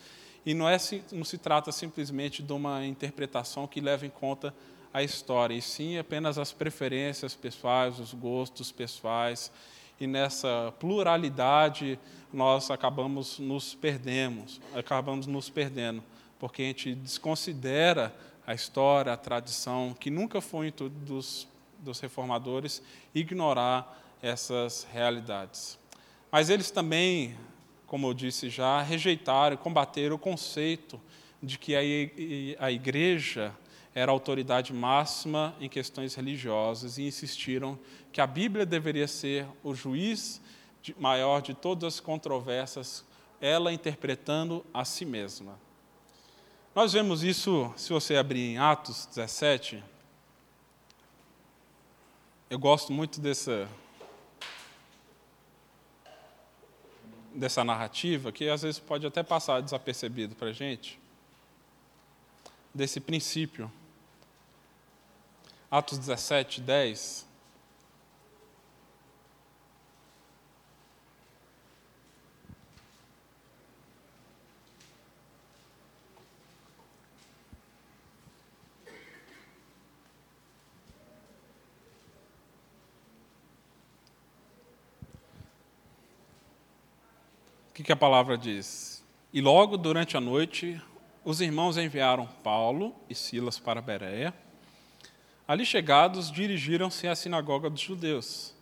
[0.46, 0.78] e não, é,
[1.12, 4.54] não se trata simplesmente de uma interpretação que leva em conta
[4.94, 9.52] a história, e sim apenas as preferências pessoais, os gostos pessoais,
[10.00, 11.98] e nessa pluralidade
[12.32, 16.04] nós acabamos nos perdemos, acabamos nos perdendo,
[16.38, 18.16] porque a gente desconsidera
[18.46, 21.48] a história, a tradição, que nunca foi intuito dos,
[21.86, 22.82] dos reformadores
[23.14, 25.80] ignorar essas realidades.
[26.32, 27.38] Mas eles também,
[27.88, 31.00] como eu disse já, rejeitaram e combateram o conceito
[31.42, 31.76] de que
[32.58, 33.56] a igreja
[33.94, 37.80] era a autoridade máxima em questões religiosas e insistiram
[38.12, 40.42] que a Bíblia deveria ser o juiz
[40.98, 43.06] maior de todas as controvérsias,
[43.40, 45.58] ela interpretando a si mesma.
[46.74, 49.82] Nós vemos isso, se você abrir em Atos 17.
[52.48, 53.68] Eu gosto muito dessa,
[57.34, 61.00] dessa narrativa, que às vezes pode até passar desapercebido para a gente,
[62.72, 63.72] desse princípio.
[65.72, 67.25] Atos 17, 10.
[87.76, 89.04] Que, que a palavra diz?
[89.32, 90.82] E logo durante a noite,
[91.24, 94.34] os irmãos enviaram Paulo e Silas para Bereia
[95.48, 98.56] Ali chegados, dirigiram-se à sinagoga dos judeus.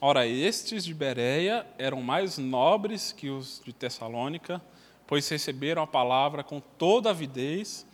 [0.00, 4.60] Ora, estes de Bereia eram mais nobres que os de Tessalônica,
[5.06, 7.86] pois receberam a palavra com toda avidez,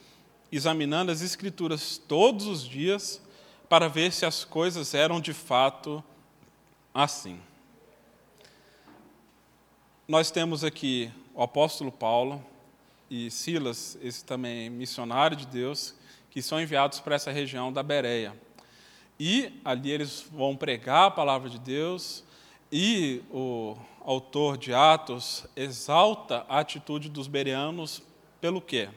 [0.50, 3.20] examinando as Escrituras todos os dias,
[3.68, 6.02] para ver se as coisas eram de fato
[6.94, 7.38] assim.
[10.11, 12.44] Nós temos aqui o apóstolo Paulo
[13.09, 15.94] e Silas, esse também missionário de Deus,
[16.33, 18.35] que são enviados para essa região da Bereia.
[19.20, 22.25] E ali eles vão pregar a palavra de Deus,
[22.73, 28.03] e o autor de Atos exalta a atitude dos bereanos
[28.40, 28.88] pelo quê?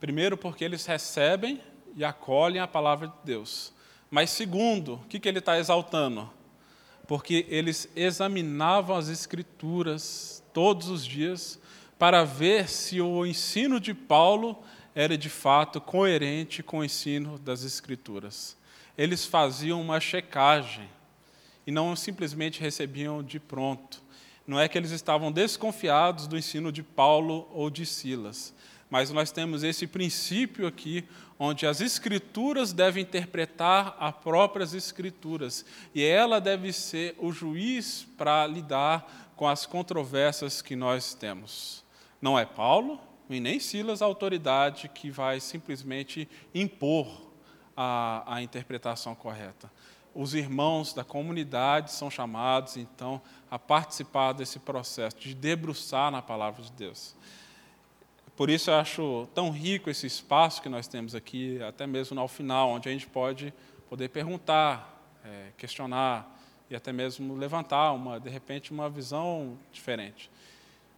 [0.00, 1.60] Primeiro, porque eles recebem
[1.94, 3.70] e acolhem a palavra de Deus.
[4.10, 6.30] Mas, segundo, o que, que ele está exaltando?
[7.06, 11.58] Porque eles examinavam as Escrituras todos os dias
[11.98, 14.58] para ver se o ensino de Paulo
[14.94, 18.56] era de fato coerente com o ensino das Escrituras.
[18.96, 20.88] Eles faziam uma checagem
[21.66, 24.02] e não simplesmente recebiam de pronto.
[24.46, 28.54] Não é que eles estavam desconfiados do ensino de Paulo ou de Silas,
[28.90, 31.04] mas nós temos esse princípio aqui,
[31.38, 38.46] onde as Escrituras devem interpretar as próprias Escrituras, e ela deve ser o juiz para
[38.46, 41.84] lidar com as controvérsias que nós temos.
[42.20, 47.26] Não é Paulo, e nem Silas a autoridade que vai simplesmente impor
[47.76, 49.70] a, a interpretação correta.
[50.14, 53.20] Os irmãos da comunidade são chamados, então,
[53.50, 57.14] a participar desse processo de debruçar na palavra de Deus.
[58.36, 62.28] Por isso eu acho tão rico esse espaço que nós temos aqui, até mesmo ao
[62.28, 63.52] final, onde a gente pode
[63.88, 70.30] poder perguntar, é, questionar e até mesmo levantar uma, de repente, uma visão diferente.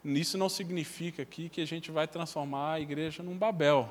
[0.05, 3.89] Isso não significa aqui que a gente vai transformar a igreja num Babel,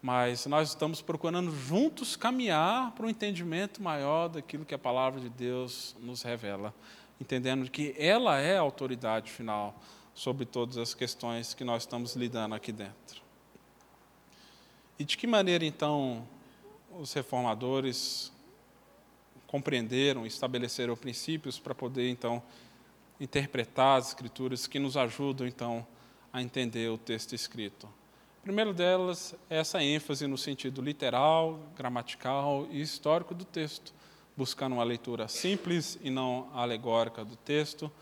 [0.00, 5.28] mas nós estamos procurando juntos caminhar para um entendimento maior daquilo que a palavra de
[5.28, 6.72] Deus nos revela,
[7.20, 9.74] entendendo que ela é a autoridade final
[10.16, 13.20] sobre todas as questões que nós estamos lidando aqui dentro.
[14.98, 16.26] E de que maneira, então,
[16.98, 18.32] os reformadores
[19.46, 22.42] compreenderam, estabeleceram princípios para poder então
[23.20, 25.86] interpretar as escrituras que nos ajudam então
[26.32, 27.86] a entender o texto escrito.
[28.42, 33.92] Primeiro delas é essa ênfase no sentido literal, gramatical e histórico do texto,
[34.34, 37.92] buscando uma leitura simples e não alegórica do texto,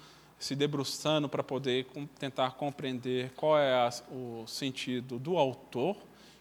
[0.45, 1.87] se debruçando para poder
[2.19, 5.97] tentar compreender qual é o sentido do autor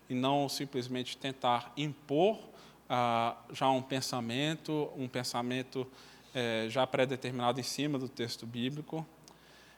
[0.09, 2.37] e não simplesmente tentar impor
[2.89, 5.87] ah, já um pensamento, um pensamento
[6.35, 9.07] eh, já pré-determinado em cima do texto bíblico.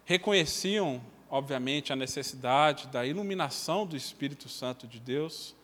[0.06, 1.00] Reconheciam,
[1.30, 5.56] obviamente, a necessidade da iluminação do Espírito Santo de Deus.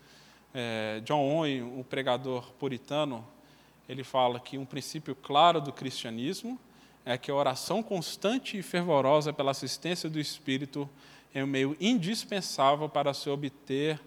[0.53, 3.28] Eh, John Owen, o pregador puritano,
[3.89, 6.59] ele fala que um princípio claro do cristianismo
[7.06, 10.89] é que a oração constante e fervorosa pela assistência do Espírito
[11.34, 13.99] é um meio indispensável para se obter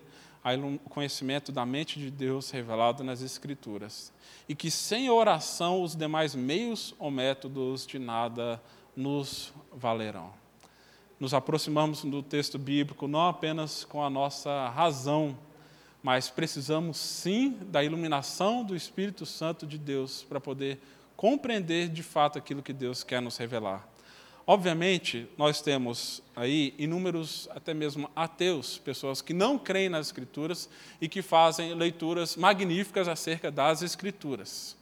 [0.85, 4.13] o conhecimento da mente de Deus revelado nas Escrituras.
[4.47, 8.63] E que sem oração os demais meios ou métodos de nada
[8.95, 10.33] nos valerão.
[11.19, 15.37] Nos aproximamos do texto bíblico não apenas com a nossa razão,
[16.03, 20.79] mas precisamos sim da iluminação do Espírito Santo de Deus para poder
[21.17, 23.89] compreender de fato aquilo que Deus quer nos revelar.
[24.47, 30.69] Obviamente, nós temos aí inúmeros, até mesmo ateus, pessoas que não creem nas Escrituras
[31.01, 34.77] e que fazem leituras magníficas acerca das Escrituras.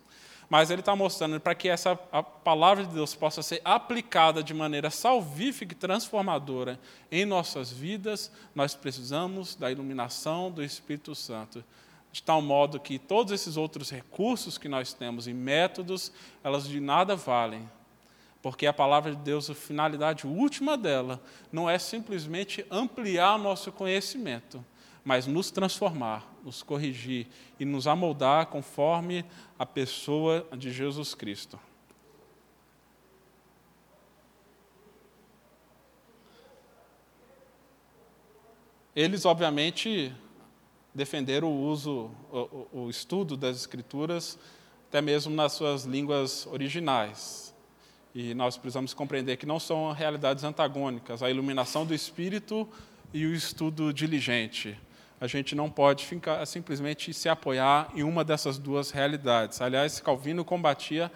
[0.50, 4.52] Mas ele está mostrando para que essa a palavra de Deus possa ser aplicada de
[4.52, 6.78] maneira salvífica e transformadora
[7.10, 11.64] em nossas vidas, nós precisamos da iluminação do Espírito Santo
[12.12, 16.12] de tal modo que todos esses outros recursos que nós temos e métodos,
[16.44, 17.66] elas de nada valem
[18.42, 24.62] porque a palavra de Deus, a finalidade última dela, não é simplesmente ampliar nosso conhecimento,
[25.04, 29.24] mas nos transformar, nos corrigir e nos amoldar conforme
[29.56, 31.58] a pessoa de Jesus Cristo.
[38.94, 40.12] Eles, obviamente,
[40.94, 44.38] defenderam o uso, o, o estudo das Escrituras,
[44.88, 47.54] até mesmo nas suas línguas originais.
[48.14, 52.68] E nós precisamos compreender que não são realidades antagônicas, a iluminação do espírito
[53.12, 54.78] e o estudo diligente.
[55.18, 59.62] A gente não pode ficar, simplesmente se apoiar em uma dessas duas realidades.
[59.62, 61.10] Aliás, Calvino combatia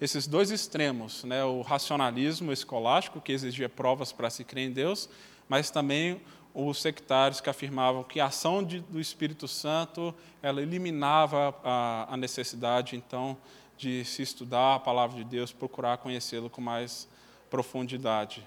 [0.00, 1.44] esses dois extremos, né?
[1.44, 5.08] o racionalismo escolástico, que exigia provas para se crer em Deus,
[5.48, 6.20] mas também
[6.54, 12.16] os sectários que afirmavam que a ação de, do Espírito Santo ela eliminava a, a
[12.16, 13.36] necessidade, então,
[13.76, 17.08] de se estudar a palavra de Deus, procurar conhecê-lo com mais
[17.50, 18.46] profundidade.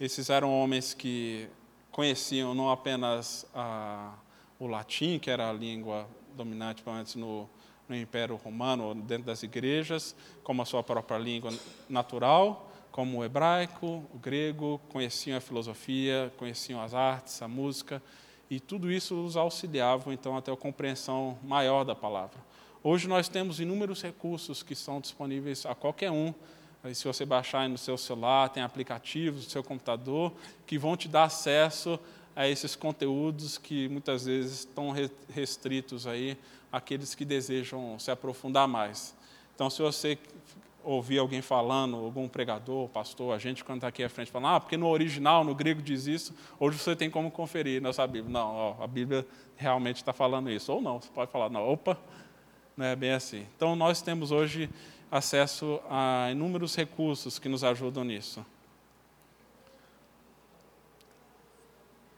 [0.00, 1.48] Esses eram homens que
[1.90, 4.14] conheciam não apenas a,
[4.58, 7.48] o latim, que era a língua dominante, menos no,
[7.88, 11.52] no Império Romano, dentro das igrejas, como a sua própria língua
[11.88, 18.02] natural, como o hebraico, o grego, conheciam a filosofia, conheciam as artes, a música,
[18.50, 22.38] e tudo isso os auxiliava, então, até a compreensão maior da palavra.
[22.82, 26.34] Hoje nós temos inúmeros recursos que são disponíveis a qualquer um.
[26.94, 30.32] Se você baixar no seu celular, tem aplicativos no seu computador
[30.66, 32.00] que vão te dar acesso
[32.34, 34.94] a esses conteúdos que muitas vezes estão
[35.28, 36.38] restritos aí
[36.72, 39.14] àqueles que desejam se aprofundar mais.
[39.54, 40.18] Então, se você
[40.84, 44.60] ouvir alguém falando, algum pregador, pastor, a gente quando está aqui à frente falando, ah,
[44.60, 48.32] porque no original, no grego diz isso, hoje você tem como conferir nessa Bíblia.
[48.32, 49.26] Não, ó, a Bíblia
[49.56, 50.72] realmente está falando isso.
[50.72, 51.98] Ou não, você pode falar, não, opa,
[52.76, 53.46] não é bem assim.
[53.56, 54.70] Então, nós temos hoje
[55.10, 58.44] acesso a inúmeros recursos que nos ajudam nisso.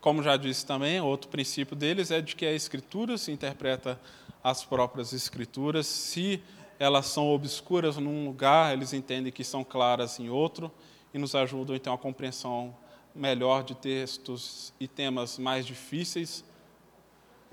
[0.00, 4.00] Como já disse também, outro princípio deles é de que a Escritura se interpreta
[4.42, 5.86] as próprias Escrituras.
[5.86, 6.42] Se
[6.82, 10.70] elas são obscuras num lugar, eles entendem que são claras em outro
[11.12, 12.74] e nos ajudam então a compreensão
[13.14, 16.44] melhor de textos e temas mais difíceis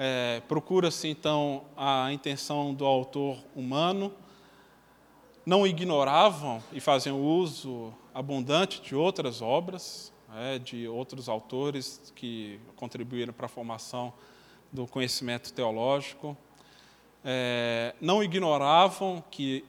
[0.01, 4.13] é, Procura-se, então, a intenção do autor humano.
[5.45, 13.33] Não ignoravam e faziam uso abundante de outras obras, é, de outros autores que contribuíram
[13.33, 14.13] para a formação
[14.71, 16.37] do conhecimento teológico.
[17.23, 19.65] É, não ignoravam que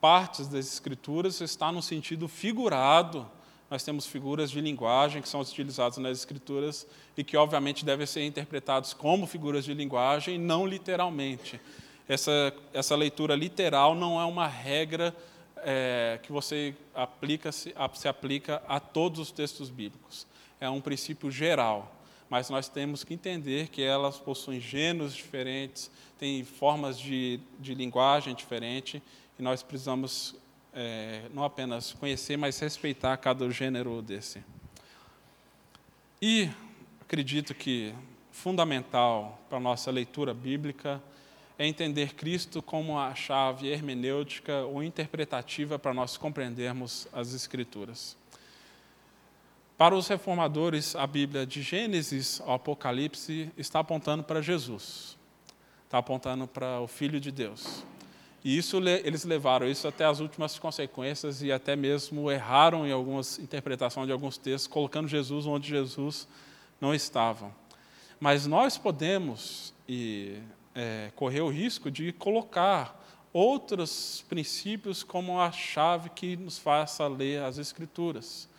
[0.00, 3.26] partes das Escrituras está no sentido figurado
[3.70, 6.84] nós temos figuras de linguagem que são utilizadas nas escrituras
[7.16, 11.60] e que, obviamente, devem ser interpretados como figuras de linguagem, não literalmente.
[12.08, 15.14] Essa, essa leitura literal não é uma regra
[15.58, 20.26] é, que você aplica se, se aplica a todos os textos bíblicos.
[20.60, 21.94] É um princípio geral.
[22.30, 28.34] Mas nós temos que entender que elas possuem gêneros diferentes, têm formas de, de linguagem
[28.34, 29.02] diferente,
[29.36, 30.36] e nós precisamos
[30.72, 34.42] é, não apenas conhecer, mas respeitar cada gênero desse.
[36.22, 36.48] E
[37.00, 37.92] acredito que
[38.30, 41.02] fundamental para a nossa leitura bíblica
[41.58, 48.16] é entender Cristo como a chave hermenêutica ou interpretativa para nós compreendermos as Escrituras.
[49.80, 55.16] Para os reformadores, a Bíblia de Gênesis ao Apocalipse está apontando para Jesus,
[55.86, 57.82] está apontando para o Filho de Deus.
[58.44, 63.38] E isso eles levaram isso até as últimas consequências e até mesmo erraram em algumas
[63.38, 66.28] interpretações de alguns textos, colocando Jesus onde Jesus
[66.78, 67.50] não estava.
[68.20, 70.42] Mas nós podemos e
[70.74, 73.02] é, correr o risco de colocar
[73.32, 78.49] outros princípios como a chave que nos faça ler as Escrituras.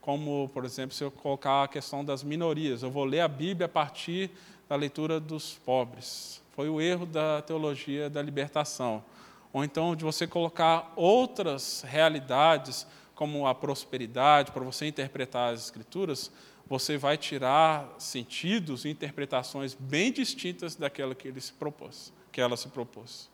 [0.00, 3.66] Como, por exemplo, se eu colocar a questão das minorias, eu vou ler a Bíblia
[3.66, 4.30] a partir
[4.68, 6.40] da leitura dos pobres.
[6.52, 9.04] Foi o erro da teologia da libertação.
[9.52, 16.30] Ou então de você colocar outras realidades, como a prosperidade, para você interpretar as Escrituras,
[16.66, 22.56] você vai tirar sentidos e interpretações bem distintas daquela que ele se propôs, que ela
[22.56, 23.28] se propôs.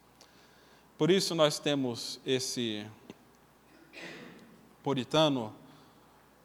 [0.97, 2.87] Por isso nós temos esse
[4.83, 5.55] puritano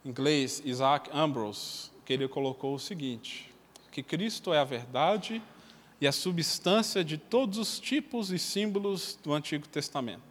[0.04, 3.52] inglês Isaac Ambrose, que ele colocou o seguinte:
[3.90, 5.42] que Cristo é a verdade
[6.00, 10.22] e a substância de todos os tipos e símbolos do Antigo Testamento.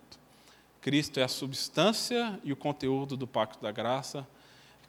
[0.82, 4.28] Cristo é a substância e o conteúdo do pacto da graça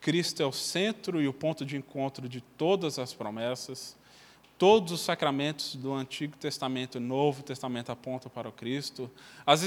[0.03, 3.95] Cristo é o centro e o ponto de encontro de todas as promessas.
[4.63, 9.11] Todos os sacramentos do Antigo Testamento e Novo Testamento apontam para o Cristo.
[9.45, 9.61] As,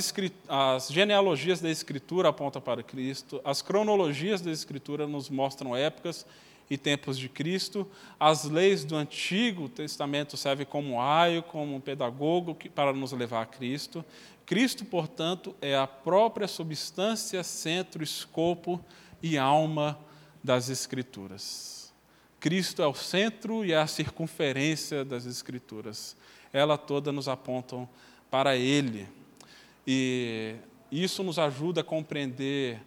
[0.49, 3.39] as, genealogias da Escritura apontam para o Cristo.
[3.45, 6.25] As cronologias da Escritura nos mostram épocas
[6.71, 7.87] e tempos de Cristo.
[8.19, 14.03] As leis do Antigo Testamento servem como aio, como pedagogo para nos levar a Cristo.
[14.47, 18.83] Cristo, portanto, é a própria substância, centro, escopo
[19.23, 19.99] e alma
[20.43, 21.76] das Escrituras.
[22.39, 26.17] Cristo é o centro e é a circunferência das Escrituras.
[26.53, 27.89] Ela toda nos apontam
[28.31, 29.09] para Ele.
[29.87, 30.57] E
[30.91, 32.81] isso nos ajuda a compreender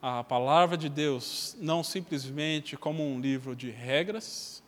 [0.00, 4.62] a palavra de Deus não simplesmente como um livro de regras,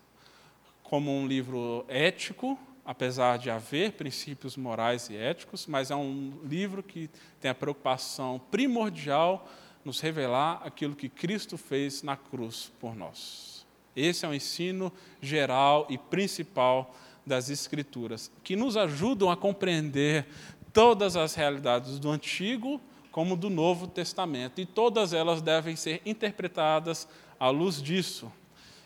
[0.83, 6.83] como um livro ético, apesar de haver princípios morais e éticos, mas é um livro
[6.83, 7.11] que
[7.41, 9.49] tem a preocupação primordial
[9.85, 13.56] nos revelar aquilo que Cristo fez na cruz por nós.
[13.97, 16.95] Esse é o ensino geral e principal
[17.27, 20.27] das Escrituras, que nos ajudam a compreender
[20.73, 22.81] todas as realidades do Antigo
[23.11, 27.09] como do Novo Testamento, e todas elas devem ser interpretadas
[27.41, 28.31] à luz disso.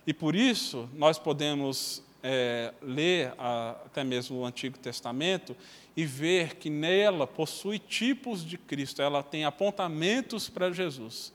[0.07, 5.57] E por isso nós podemos é, ler a, até mesmo o Antigo Testamento
[5.97, 11.33] e ver que nela possui tipos de Cristo, ela tem apontamentos para Jesus.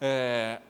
[0.00, 0.60] É,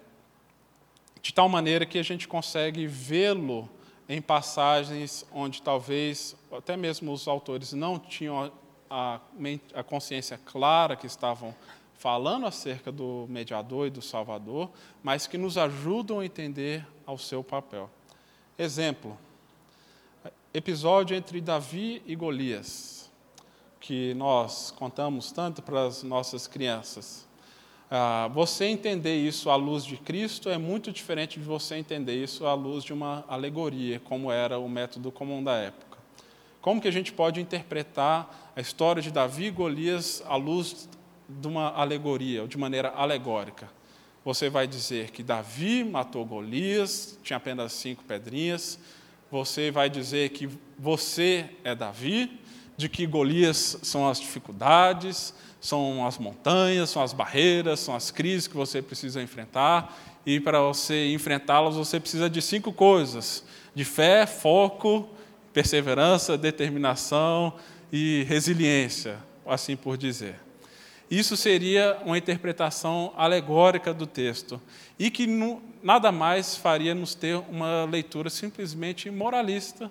[1.27, 3.69] de tal maneira que a gente consegue vê-lo
[4.09, 8.53] em passagens onde talvez até mesmo os autores não tinham
[8.89, 9.19] a,
[9.75, 11.53] a consciência clara que estavam
[11.99, 14.71] falando acerca do mediador e do salvador,
[15.03, 17.91] mas que nos ajudam a entender ao seu papel.
[18.57, 19.19] Exemplo,
[20.55, 23.11] episódio entre Davi e Golias,
[23.81, 27.26] que nós contamos tanto para as nossas crianças.
[27.89, 32.45] Ah, você entender isso à luz de Cristo é muito diferente de você entender isso
[32.45, 35.97] à luz de uma alegoria, como era o método comum da época.
[36.61, 40.89] Como que a gente pode interpretar a história de Davi e Golias à luz
[41.29, 43.71] de uma alegoria, ou de maneira alegórica?
[44.25, 48.81] Você vai dizer que Davi matou Golias, tinha apenas cinco pedrinhas,
[49.31, 52.41] você vai dizer que você é Davi,
[52.77, 55.33] de que Golias são as dificuldades,
[55.67, 60.61] são as montanhas, são as barreiras, são as crises que você precisa enfrentar, e para
[60.61, 63.45] você enfrentá-las você precisa de cinco coisas:
[63.75, 65.09] de fé, foco,
[65.53, 67.55] perseverança, determinação
[67.93, 70.37] e resiliência, assim por dizer.
[71.11, 74.61] Isso seria uma interpretação alegórica do texto
[74.99, 75.29] e que
[75.81, 79.91] nada mais faria nos ter uma leitura simplesmente moralista,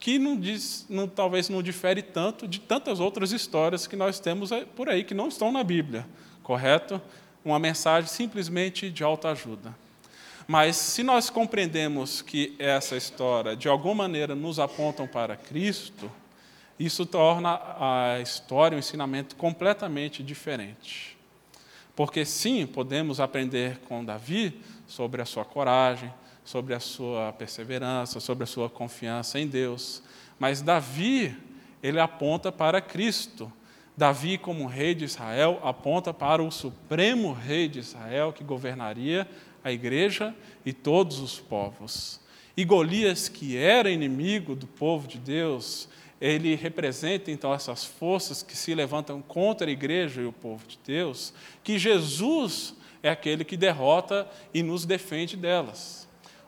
[0.00, 4.50] que não diz, não, talvez não difere tanto de tantas outras histórias que nós temos
[4.74, 6.06] por aí que não estão na Bíblia,
[6.42, 7.00] correto?
[7.44, 9.76] Uma mensagem simplesmente de autoajuda.
[10.48, 16.10] Mas se nós compreendemos que essa história de alguma maneira nos apontam para Cristo,
[16.78, 21.16] isso torna a história, o ensinamento completamente diferente.
[21.94, 26.10] Porque sim, podemos aprender com Davi sobre a sua coragem,
[26.50, 30.02] sobre a sua perseverança, sobre a sua confiança em Deus.
[30.36, 31.32] Mas Davi,
[31.80, 33.52] ele aponta para Cristo.
[33.96, 39.28] Davi, como rei de Israel, aponta para o supremo rei de Israel que governaria
[39.62, 40.34] a igreja
[40.66, 42.20] e todos os povos.
[42.56, 45.88] E Golias, que era inimigo do povo de Deus,
[46.20, 50.80] ele representa então essas forças que se levantam contra a igreja e o povo de
[50.84, 51.32] Deus,
[51.62, 52.74] que Jesus
[53.04, 55.99] é aquele que derrota e nos defende delas.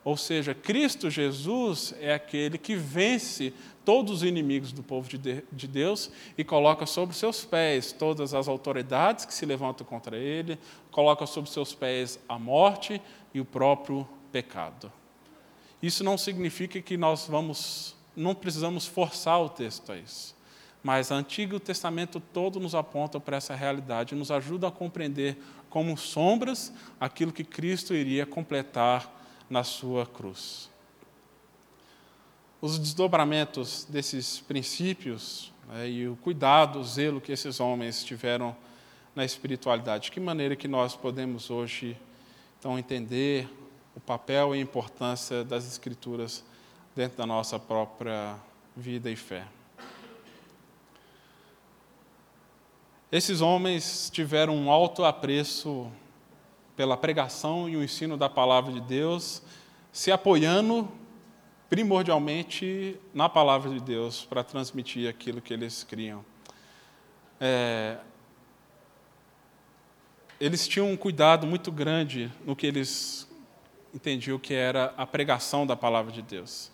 [0.04, 6.10] Ou seja, Cristo Jesus é aquele que vence todos os inimigos do povo de Deus
[6.36, 10.58] e coloca sobre seus pés todas as autoridades que se levantam contra ele,
[10.90, 13.00] coloca sobre seus pés a morte
[13.32, 14.90] e o próprio pecado.
[15.80, 20.34] Isso não significa que nós vamos, não precisamos forçar o texto a isso.
[20.82, 25.38] Mas o Antigo Testamento todo nos aponta para essa realidade, nos ajuda a compreender
[25.70, 30.70] como sombras aquilo que Cristo iria completar na sua cruz.
[32.60, 38.56] Os desdobramentos desses princípios né, e o cuidado, o zelo que esses homens tiveram
[39.14, 41.96] na espiritualidade, de que maneira que nós podemos hoje
[42.58, 43.48] então entender
[43.94, 46.44] o papel e a importância das escrituras
[46.94, 48.36] dentro da nossa própria
[48.76, 49.46] vida e fé.
[53.10, 55.90] Esses homens tiveram um alto apreço
[56.76, 59.42] pela pregação e o ensino da palavra de Deus,
[59.92, 60.88] se apoiando
[61.68, 66.24] primordialmente na palavra de Deus para transmitir aquilo que eles criam.
[67.40, 67.98] É,
[70.40, 73.28] eles tinham um cuidado muito grande no que eles
[73.94, 76.70] entendiam que era a pregação da palavra de Deus.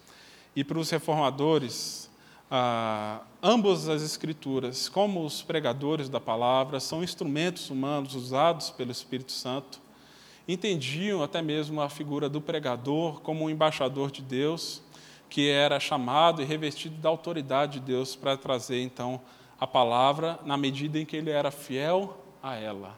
[0.54, 2.10] E para os reformadores,
[2.50, 9.32] ah, ambas as escrituras, como os pregadores da palavra, são instrumentos humanos usados pelo Espírito
[9.32, 9.80] Santo
[10.48, 14.82] entendiam até mesmo a figura do pregador como um embaixador de Deus,
[15.28, 19.20] que era chamado e revestido da autoridade de Deus para trazer então
[19.60, 22.96] a palavra na medida em que ele era fiel a ela.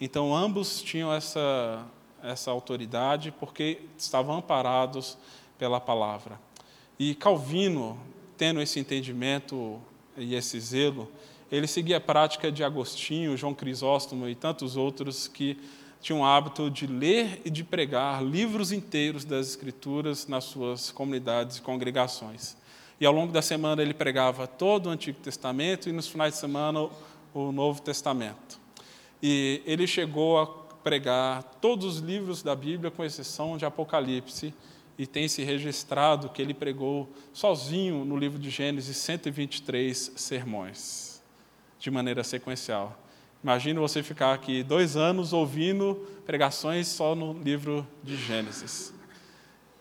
[0.00, 1.84] Então ambos tinham essa
[2.22, 5.16] essa autoridade porque estavam amparados
[5.58, 6.40] pela palavra.
[6.98, 7.98] E Calvino,
[8.36, 9.80] tendo esse entendimento
[10.16, 11.08] e esse zelo,
[11.50, 15.58] ele seguia a prática de Agostinho, João Crisóstomo e tantos outros que
[16.00, 21.56] tinha o hábito de ler e de pregar livros inteiros das Escrituras nas suas comunidades
[21.56, 22.56] e congregações.
[23.00, 26.40] E ao longo da semana ele pregava todo o Antigo Testamento e nos finais de
[26.40, 26.88] semana
[27.34, 28.58] o Novo Testamento.
[29.22, 34.54] E ele chegou a pregar todos os livros da Bíblia, com exceção de Apocalipse,
[34.96, 41.22] e tem se registrado que ele pregou sozinho no livro de Gênesis 123 sermões,
[41.78, 42.98] de maneira sequencial.
[43.48, 48.92] Imagina você ficar aqui dois anos ouvindo pregações só no livro de Gênesis.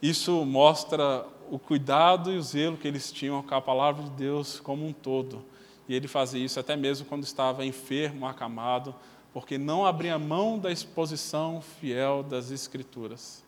[0.02, 4.62] Isso mostra o cuidado e o zelo que eles tinham com a palavra de Deus
[4.62, 5.44] como um todo.
[5.86, 8.96] E ele fazia isso até mesmo quando estava enfermo, acamado,
[9.34, 13.44] porque não abria mão da exposição fiel das Escrituras.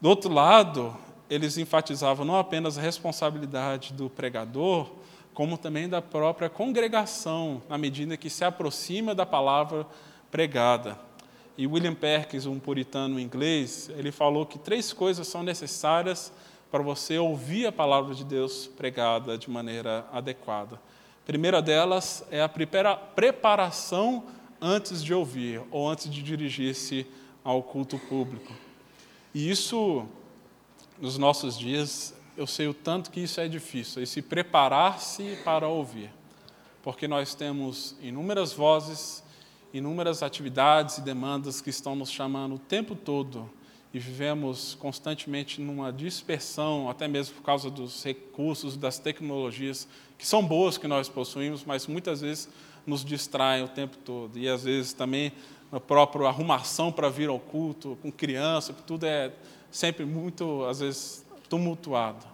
[0.00, 0.96] Do outro lado,
[1.30, 4.90] eles enfatizavam não apenas a responsabilidade do pregador,
[5.34, 9.86] como também da própria congregação, na medida que se aproxima da palavra
[10.30, 10.98] pregada.
[11.56, 16.32] E William Perkins, um puritano inglês, ele falou que três coisas são necessárias
[16.70, 20.76] para você ouvir a palavra de Deus pregada de maneira adequada.
[20.76, 24.24] A primeira delas é a preparação
[24.60, 27.06] antes de ouvir ou antes de dirigir-se
[27.42, 28.52] ao culto público.
[29.34, 30.06] E isso,
[31.00, 36.10] nos nossos dias, eu sei o tanto que isso é difícil, esse preparar-se para ouvir,
[36.82, 39.22] porque nós temos inúmeras vozes,
[39.72, 43.50] inúmeras atividades e demandas que estão nos chamando o tempo todo
[43.92, 50.44] e vivemos constantemente numa dispersão, até mesmo por causa dos recursos, das tecnologias, que são
[50.44, 52.48] boas que nós possuímos, mas muitas vezes
[52.86, 54.38] nos distraem o tempo todo.
[54.38, 55.32] E às vezes também
[55.72, 59.32] a própria arrumação para vir ao culto, com criança, tudo é
[59.70, 62.30] sempre muito, às vezes, tumultuado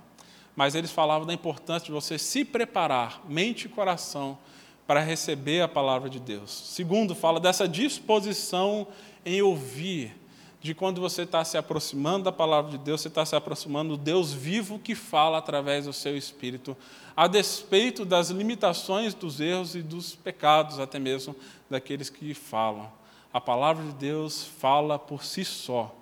[0.56, 4.38] mas eles falavam da importância de você se preparar, mente e coração,
[4.86, 6.50] para receber a palavra de Deus.
[6.50, 8.86] Segundo, fala dessa disposição
[9.24, 10.16] em ouvir,
[10.62, 14.02] de quando você está se aproximando da palavra de Deus, você está se aproximando do
[14.02, 16.74] Deus vivo que fala através do seu espírito,
[17.14, 21.36] a despeito das limitações, dos erros e dos pecados, até mesmo
[21.68, 22.90] daqueles que falam.
[23.32, 25.94] A palavra de Deus fala por si só.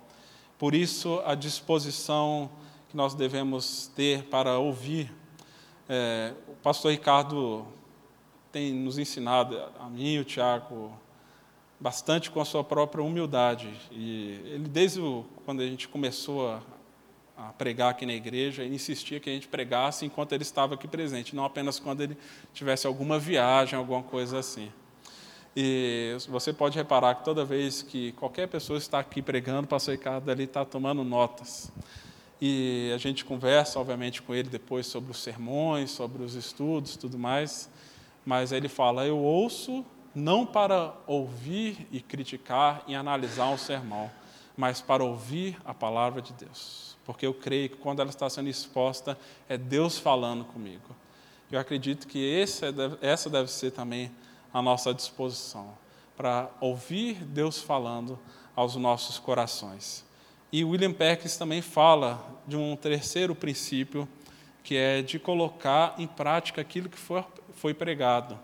[0.57, 2.49] Por isso, a disposição
[2.95, 5.11] que nós devemos ter para ouvir.
[5.89, 7.67] É, o pastor Ricardo
[8.53, 10.97] tem nos ensinado, a mim e o Tiago,
[11.77, 13.69] bastante com a sua própria humildade.
[13.91, 16.61] E ele, desde o, quando a gente começou a
[17.37, 20.87] a pregar aqui na igreja, ele insistia que a gente pregasse enquanto ele estava aqui
[20.87, 22.17] presente, não apenas quando ele
[22.53, 24.71] tivesse alguma viagem, alguma coisa assim.
[25.53, 29.95] E você pode reparar que toda vez que qualquer pessoa está aqui pregando, o pastor
[29.95, 31.69] Ricardo ali está tomando notas.
[32.41, 37.17] E a gente conversa, obviamente, com ele depois sobre os sermões, sobre os estudos, tudo
[37.17, 37.69] mais.
[38.25, 44.09] Mas ele fala: Eu ouço não para ouvir e criticar e analisar um sermão,
[44.55, 46.97] mas para ouvir a palavra de Deus.
[47.03, 49.17] Porque eu creio que quando ela está sendo exposta,
[49.49, 50.95] é Deus falando comigo.
[51.51, 52.71] Eu acredito que esse, é
[53.01, 54.11] essa deve ser também
[54.53, 55.77] à nossa disposição,
[56.15, 58.17] para ouvir Deus falando
[58.55, 60.04] aos nossos corações.
[60.57, 64.07] E William Perkins também fala de um terceiro princípio,
[64.63, 68.39] que é de colocar em prática aquilo que foi, pregado.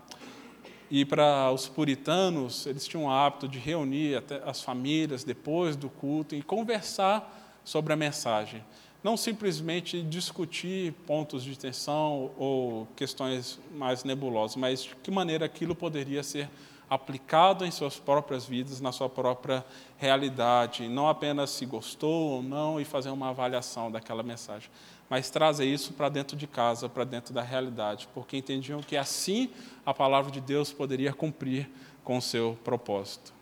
[0.90, 6.34] E para os puritanos, eles tinham o hábito de reunir as famílias depois do culto
[6.34, 8.62] e conversar sobre a mensagem
[9.02, 15.74] não simplesmente discutir pontos de tensão ou questões mais nebulosas, mas de que maneira aquilo
[15.74, 16.48] poderia ser
[16.92, 19.64] aplicado em suas próprias vidas, na sua própria
[19.96, 24.70] realidade, não apenas se gostou ou não e fazer uma avaliação daquela mensagem,
[25.08, 29.50] mas trazer isso para dentro de casa, para dentro da realidade, porque entendiam que assim
[29.86, 31.66] a palavra de Deus poderia cumprir
[32.04, 33.32] com o seu propósito.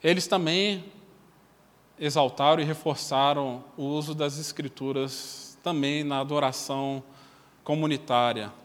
[0.00, 0.84] Eles também
[1.98, 7.02] exaltaram e reforçaram o uso das Escrituras também na adoração
[7.64, 8.59] comunitária.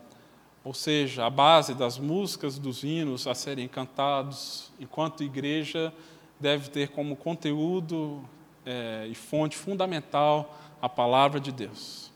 [0.65, 5.93] Ou seja, a base das músicas, dos hinos a serem cantados enquanto igreja
[6.39, 8.27] deve ter como conteúdo
[8.65, 12.11] é, e fonte fundamental a palavra de Deus.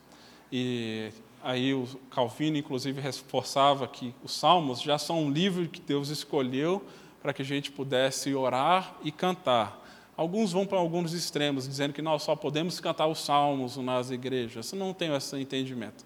[0.51, 1.11] E
[1.43, 6.83] aí o Calvino, inclusive, reforçava que os salmos já são um livro que Deus escolheu
[7.21, 9.79] para que a gente pudesse orar e cantar.
[10.17, 14.71] Alguns vão para alguns extremos, dizendo que nós só podemos cantar os salmos nas igrejas.
[14.71, 16.03] Eu não tenho esse entendimento.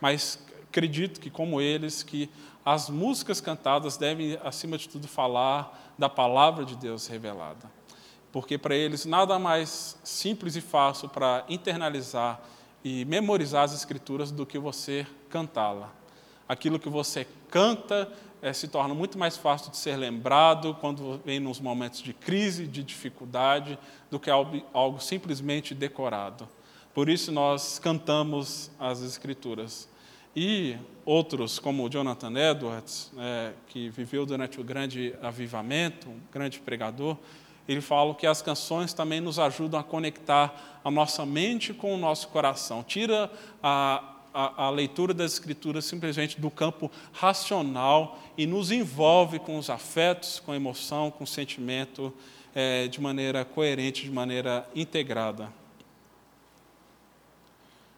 [0.00, 0.38] Mas
[0.74, 2.28] acredito que, como eles, que
[2.64, 7.70] as músicas cantadas devem, acima de tudo, falar da palavra de Deus revelada.
[8.32, 12.40] Porque para eles nada mais simples e fácil para internalizar
[12.82, 15.92] e memorizar as escrituras do que você cantá-la.
[16.48, 18.12] Aquilo que você canta
[18.42, 22.66] é, se torna muito mais fácil de ser lembrado quando vem nos momentos de crise,
[22.66, 23.78] de dificuldade,
[24.10, 26.48] do que algo, algo simplesmente decorado.
[26.92, 29.93] Por isso nós cantamos as Escrituras.
[30.36, 37.16] E outros, como Jonathan Edwards, é, que viveu durante o grande avivamento, um grande pregador,
[37.68, 41.98] ele fala que as canções também nos ajudam a conectar a nossa mente com o
[41.98, 42.82] nosso coração.
[42.82, 43.30] Tira
[43.62, 49.70] a, a, a, leitura das Escrituras simplesmente do campo racional e nos envolve com os
[49.70, 52.12] afetos, com a emoção, com o sentimento,
[52.54, 55.50] é, de maneira coerente, de maneira integrada.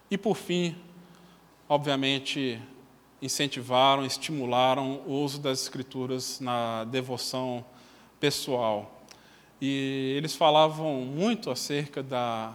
[0.09, 0.77] E, por fim,
[1.69, 2.61] obviamente,
[3.21, 7.65] incentivaram, estimularam o uso das Escrituras na devoção
[8.21, 9.03] pessoal.
[9.61, 12.53] E eles falavam muito acerca da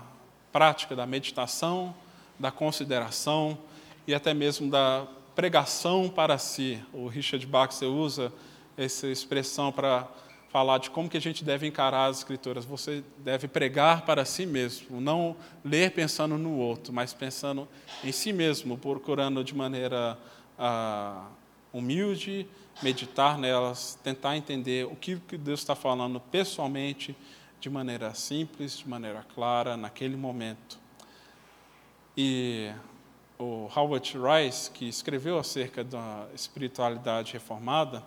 [0.52, 1.96] prática da meditação,
[2.38, 3.58] da consideração,
[4.06, 6.80] e até mesmo da pregação para si.
[6.94, 8.32] O Richard Baxter usa
[8.78, 10.08] essa expressão para
[10.52, 12.66] falar de como que a gente deve encarar as escrituras.
[12.66, 17.68] Você deve pregar para si mesmo, não ler pensando no outro, mas pensando
[18.04, 20.20] em si mesmo, procurando de maneira
[20.60, 21.28] ah,
[21.72, 22.46] humilde,
[22.84, 27.16] meditar nelas, tentar entender o que Deus está falando pessoalmente,
[27.62, 30.80] de maneira simples, de maneira clara, naquele momento.
[32.18, 32.72] E
[33.40, 38.04] o Howard Rice, que escreveu acerca da espiritualidade reformada,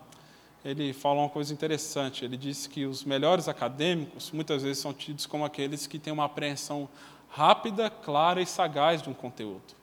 [0.65, 2.25] ele fala uma coisa interessante.
[2.25, 6.25] Ele disse que os melhores acadêmicos muitas vezes são tidos como aqueles que têm uma
[6.25, 6.89] apreensão
[7.29, 9.75] rápida, clara e sagaz de um conteúdo.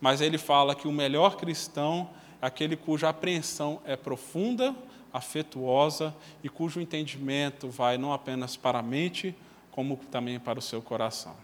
[0.00, 2.10] Mas ele fala que o melhor cristão
[2.42, 4.74] é aquele cuja apreensão é profunda,
[5.12, 9.34] afetuosa e cujo entendimento vai não apenas para a mente,
[9.70, 11.34] como também para o seu coração.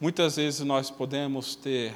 [0.00, 1.94] Muitas vezes nós podemos ter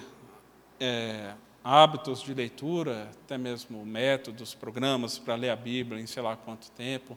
[0.78, 6.36] é, hábitos de leitura, até mesmo métodos, programas para ler a Bíblia em sei lá
[6.36, 7.16] quanto tempo.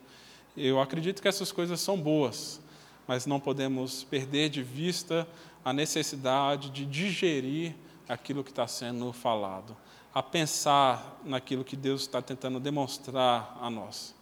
[0.55, 2.61] Eu acredito que essas coisas são boas,
[3.07, 5.27] mas não podemos perder de vista
[5.63, 7.73] a necessidade de digerir
[8.07, 9.75] aquilo que está sendo falado,
[10.13, 14.13] a pensar naquilo que Deus está tentando demonstrar a nós.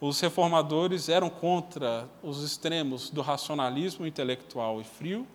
[0.00, 5.26] Os reformadores eram contra os extremos do racionalismo intelectual e frio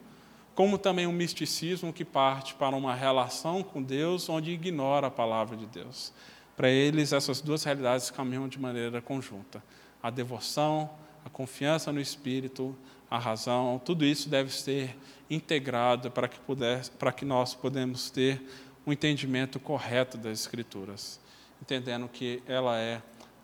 [0.55, 5.57] como também um misticismo que parte para uma relação com Deus onde ignora a palavra
[5.57, 6.13] de Deus.
[6.55, 9.63] Para eles, essas duas realidades caminham de maneira conjunta:
[10.01, 10.89] a devoção,
[11.25, 12.75] a confiança no Espírito,
[13.09, 14.95] a razão, tudo isso deve ser
[15.29, 16.39] integrado para que,
[16.99, 18.41] para que nós podemos ter
[18.85, 21.19] um entendimento correto das Escrituras,
[21.61, 23.01] entendendo que ela é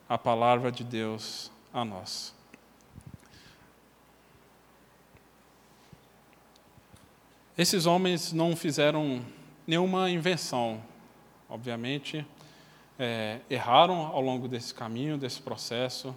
[0.08, 2.39] a palavra de Deus a nós.
[7.60, 9.22] Esses homens não fizeram
[9.68, 10.82] nenhuma invenção,
[11.50, 12.26] obviamente,
[12.98, 16.16] é, erraram ao longo desse caminho, desse processo,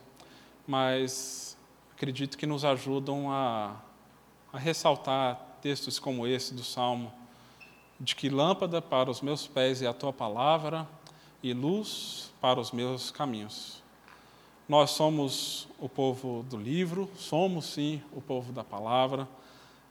[0.65, 1.59] mas
[1.97, 3.75] acredito que nos ajudam a,
[4.53, 7.13] a ressaltar textos como esse do Salmo,
[7.99, 10.89] de que lâmpada para os meus pés é a tua palavra
[11.43, 13.83] e luz para os meus caminhos.
[14.69, 19.27] Nós somos o povo do livro, somos sim o povo da palavra.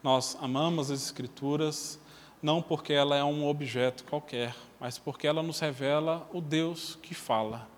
[0.04, 1.99] Nós amamos as Escrituras,
[2.41, 7.14] não porque ela é um objeto qualquer, mas porque ela nos revela o Deus que
[7.14, 7.70] fala,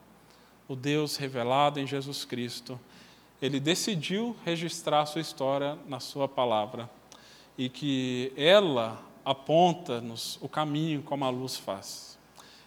[0.66, 2.80] o Deus revelado em Jesus Cristo.
[3.42, 6.90] Ele decidiu registrar sua história na sua palavra
[7.58, 12.18] e que ela aponta-nos o caminho como a luz faz.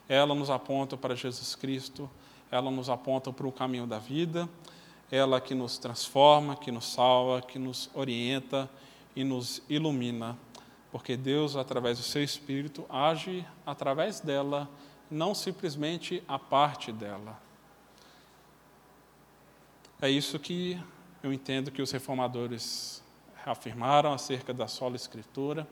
[0.07, 2.11] Ela nos aponta para Jesus Cristo,
[2.51, 4.47] ela nos aponta para o caminho da vida,
[5.11, 8.69] ela que nos transforma, que nos salva, que nos orienta
[9.17, 10.39] e nos ilumina,
[10.93, 14.71] porque Deus, através do seu Espírito, age através dela,
[15.11, 17.41] não simplesmente a parte dela.
[20.01, 20.79] É isso que
[21.23, 23.03] eu entendo que os reformadores
[23.45, 25.67] afirmaram acerca da sola escritura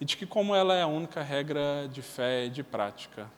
[0.00, 3.30] e de que como ela é a única regra de fé e de prática.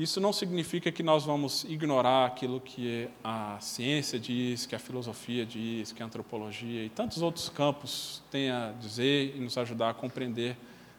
[0.00, 5.44] Isso não significa que nós vamos ignorar aquilo que a ciência diz, que a filosofia
[5.44, 9.94] diz, que a antropologia e tantos outros campos têm a dizer e nos ajudar a
[9.94, 10.56] compreender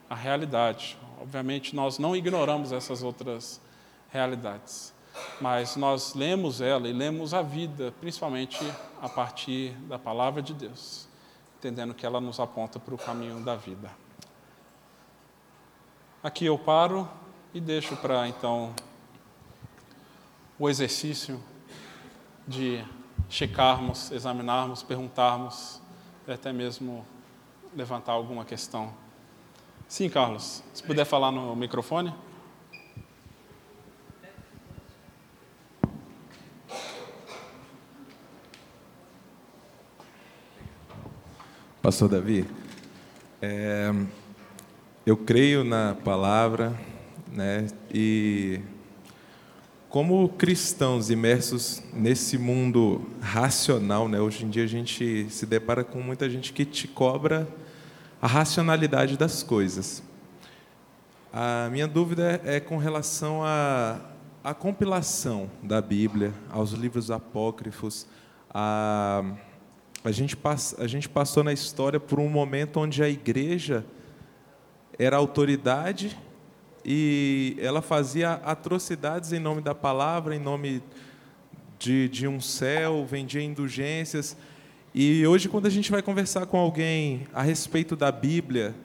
[0.08, 0.99] a realidade.
[1.20, 3.60] Obviamente, nós não ignoramos essas outras
[4.12, 4.93] realidades,
[5.39, 8.60] mas nós lemos ela e lemos a vida, principalmente
[9.02, 11.10] a partir da palavra de Deus
[11.58, 13.91] entendendo que ela nos aponta para o caminho da vida.
[16.24, 17.08] Aqui eu paro
[17.54, 18.74] e deixo para então
[20.62, 21.41] o exercício
[22.47, 22.86] de
[23.28, 25.82] checarmos, examinarmos, perguntarmos,
[26.28, 27.03] e até mesmo
[27.76, 28.93] levantar alguma questão.
[29.88, 32.14] Sim, Carlos, se puder falar no microfone.
[41.82, 42.47] Pastor Davi,
[43.41, 43.89] é,
[45.07, 46.80] eu creio na palavra,
[47.32, 48.62] né, e
[49.92, 56.00] como cristãos imersos nesse mundo racional, né, hoje em dia a gente se depara com
[56.00, 57.46] muita gente que te cobra
[58.22, 60.02] a racionalidade das coisas.
[61.34, 64.00] A minha dúvida é com relação à,
[64.42, 68.08] à compilação da Bíblia, aos livros apócrifos,
[68.50, 69.24] a
[70.04, 70.36] a gente,
[70.80, 73.86] a gente passou na história por um momento onde a igreja
[74.98, 76.18] era autoridade
[76.84, 80.82] e ela fazia atrocidades em nome da palavra, em nome
[81.78, 84.36] de, de um céu, vendia indulgências.
[84.94, 88.76] E hoje, quando a gente vai conversar com alguém a respeito da Bíblia,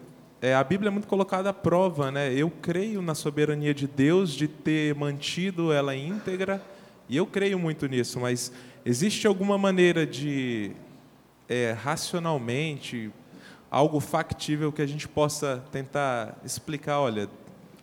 [0.41, 2.11] é, a Bíblia é muito colocada à prova.
[2.11, 2.33] Né?
[2.33, 6.63] Eu creio na soberania de Deus de ter mantido ela íntegra,
[7.09, 8.53] e eu creio muito nisso, mas
[8.85, 10.73] existe alguma maneira de
[11.49, 13.13] é, racionalmente,
[13.71, 17.29] algo factível que a gente possa tentar explicar, olha,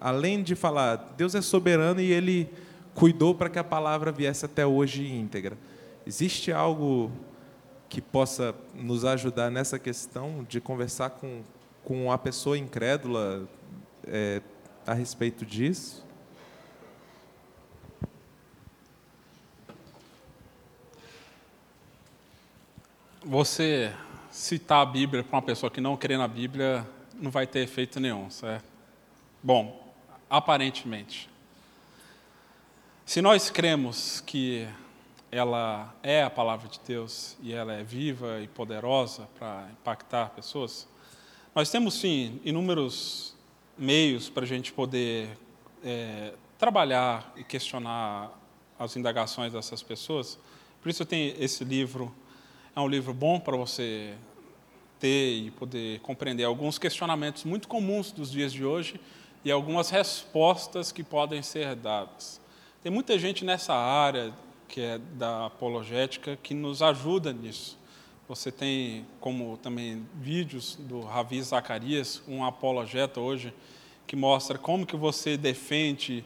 [0.03, 2.49] além de falar, Deus é soberano e Ele
[2.93, 5.57] cuidou para que a palavra viesse até hoje íntegra.
[6.05, 7.09] Existe algo
[7.87, 11.41] que possa nos ajudar nessa questão de conversar com,
[11.85, 13.47] com a pessoa incrédula
[14.05, 14.41] é,
[14.85, 16.05] a respeito disso?
[23.23, 23.93] Você
[24.29, 28.01] citar a Bíblia para uma pessoa que não crê na Bíblia não vai ter efeito
[28.01, 28.65] nenhum, certo?
[29.41, 29.82] Bom,
[30.34, 31.29] aparentemente.
[33.05, 34.67] Se nós cremos que
[35.31, 40.88] ela é a palavra de Deus e ela é viva e poderosa para impactar pessoas,
[41.53, 43.36] nós temos sim inúmeros
[43.77, 45.38] meios para a gente poder
[45.84, 48.31] é, trabalhar e questionar
[48.79, 50.39] as indagações dessas pessoas.
[50.81, 52.11] Por isso tem esse livro
[52.75, 54.15] é um livro bom para você
[54.99, 58.99] ter e poder compreender alguns questionamentos muito comuns dos dias de hoje
[59.43, 62.39] e algumas respostas que podem ser dadas.
[62.81, 64.33] Tem muita gente nessa área
[64.67, 67.77] que é da apologética que nos ajuda nisso.
[68.27, 73.53] Você tem como também vídeos do Ravi Zacarias, um apologeta hoje,
[74.07, 76.25] que mostra como que você defende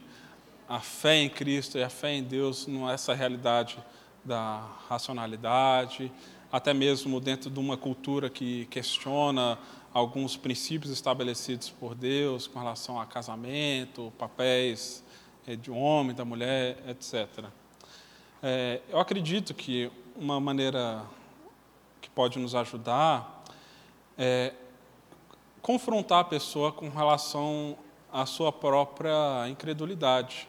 [0.68, 3.78] a fé em Cristo e a fé em Deus nessa realidade
[4.24, 6.12] da racionalidade,
[6.52, 9.58] até mesmo dentro de uma cultura que questiona
[9.98, 15.02] alguns princípios estabelecidos por Deus com relação a casamento, papéis
[15.46, 17.46] eh, de homem, da mulher, etc.
[18.40, 21.04] É, eu acredito que uma maneira
[22.00, 23.44] que pode nos ajudar
[24.16, 24.54] é
[25.60, 27.76] confrontar a pessoa com relação
[28.12, 30.48] à sua própria incredulidade.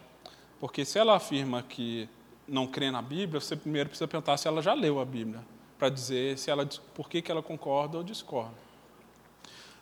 [0.60, 2.08] Porque se ela afirma que
[2.48, 5.44] não crê na Bíblia, você primeiro precisa perguntar se ela já leu a Bíblia,
[5.80, 8.69] para dizer se ela, por que, que ela concorda ou discorda.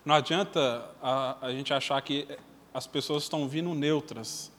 [0.07, 2.25] Não adianta a, a gente achar que
[2.73, 4.49] as pessoas estão vindo neutras.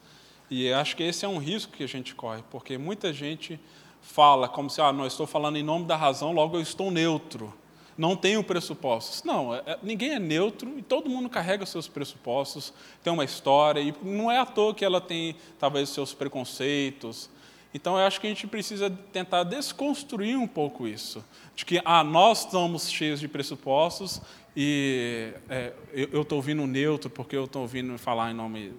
[0.47, 3.59] E acho que esse é um risco que a gente corre, porque muita gente
[3.99, 7.51] fala como se, ah, não, estou falando em nome da razão, logo eu estou neutro
[7.97, 9.23] não tenho pressupostos.
[9.23, 12.71] Não, é, é, ninguém é neutro e todo mundo carrega seus pressupostos,
[13.03, 17.29] tem uma história, e não é à toa que ela tem, talvez, seus preconceitos.
[17.73, 21.21] Então, eu acho que a gente precisa tentar desconstruir um pouco isso,
[21.53, 24.21] de que ah, nós estamos cheios de pressupostos
[24.55, 28.73] e é, eu estou ouvindo neutro porque eu estou ouvindo falar em nome,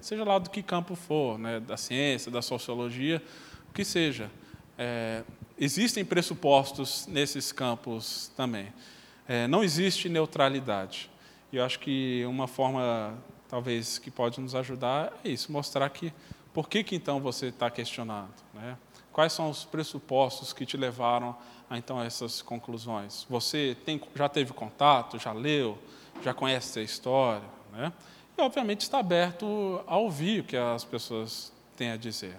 [0.00, 3.22] seja lá do que campo for, né, da ciência, da sociologia,
[3.70, 4.30] o que seja.
[4.78, 5.22] É,
[5.58, 8.72] existem pressupostos nesses campos também.
[9.26, 11.10] É, não existe neutralidade.
[11.52, 13.16] E eu acho que uma forma,
[13.48, 16.12] talvez, que pode nos ajudar é isso, mostrar que
[16.52, 18.76] por que, que então você está questionando, né?
[19.12, 21.36] Quais são os pressupostos que te levaram
[21.68, 23.26] a então essas conclusões?
[23.28, 25.78] Você tem, já teve contato, já leu,
[26.22, 27.92] já conhece a história, né?
[28.36, 32.36] E obviamente está aberto a ouvir o que as pessoas têm a dizer.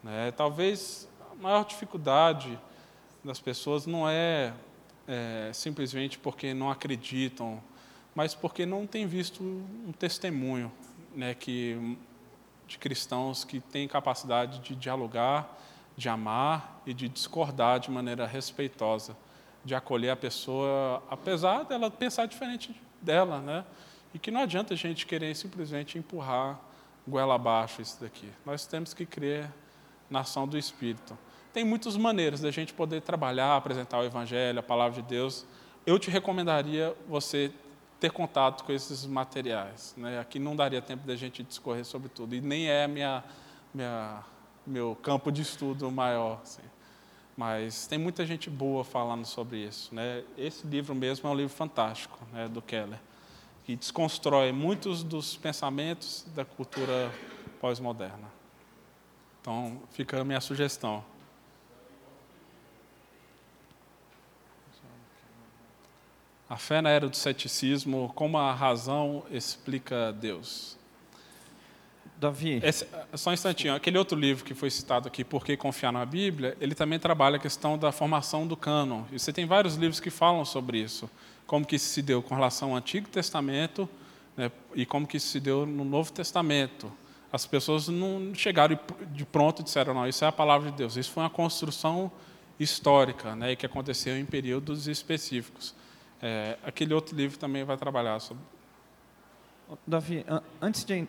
[0.00, 0.30] Né?
[0.30, 2.56] Talvez a maior dificuldade
[3.24, 4.52] das pessoas não é,
[5.08, 7.60] é simplesmente porque não acreditam,
[8.14, 10.70] mas porque não têm visto um testemunho
[11.14, 11.98] né, que,
[12.68, 15.58] de cristãos que têm capacidade de dialogar,
[15.96, 19.16] de amar e de discordar de maneira respeitosa,
[19.64, 23.64] de acolher a pessoa, apesar dela pensar diferente dela, né?
[24.12, 26.58] E que não adianta a gente querer simplesmente empurrar
[27.06, 28.28] goela abaixo isso daqui.
[28.44, 29.50] Nós temos que crer
[30.08, 31.16] na ação do Espírito.
[31.52, 35.46] Tem muitas maneiras da gente poder trabalhar, apresentar o Evangelho, a palavra de Deus.
[35.86, 37.52] Eu te recomendaria você
[38.00, 39.94] ter contato com esses materiais.
[39.96, 40.18] Né?
[40.18, 43.22] Aqui não daria tempo da gente discorrer sobre tudo, e nem é minha,
[43.72, 44.22] minha,
[44.66, 46.40] meu campo de estudo maior.
[46.42, 46.62] Assim.
[47.36, 49.94] Mas tem muita gente boa falando sobre isso.
[49.94, 50.22] Né?
[50.38, 53.00] Esse livro mesmo é um livro fantástico, né, do Keller,
[53.64, 57.12] que desconstrói muitos dos pensamentos da cultura
[57.60, 58.32] pós-moderna.
[59.40, 61.04] Então, fica a minha sugestão.
[66.48, 70.78] A fé na era do ceticismo, como a razão explica Deus.
[72.16, 72.60] Davi.
[72.62, 73.74] Esse, só um instantinho.
[73.74, 77.36] Aquele outro livro que foi citado aqui, Por que Confiar na Bíblia, ele também trabalha
[77.36, 79.02] a questão da formação do cânon.
[79.12, 81.10] E você tem vários livros que falam sobre isso.
[81.46, 83.88] Como que isso se deu com relação ao Antigo Testamento
[84.36, 86.90] né, e como que isso se deu no Novo Testamento
[87.34, 88.78] as pessoas não chegaram
[89.10, 90.96] de pronto e disseram, não, isso é a palavra de Deus.
[90.96, 92.12] Isso foi uma construção
[92.60, 95.74] histórica, né, que aconteceu em períodos específicos.
[96.22, 98.40] É, aquele outro livro também vai trabalhar sobre.
[99.84, 100.24] Davi,
[100.62, 101.08] antes de.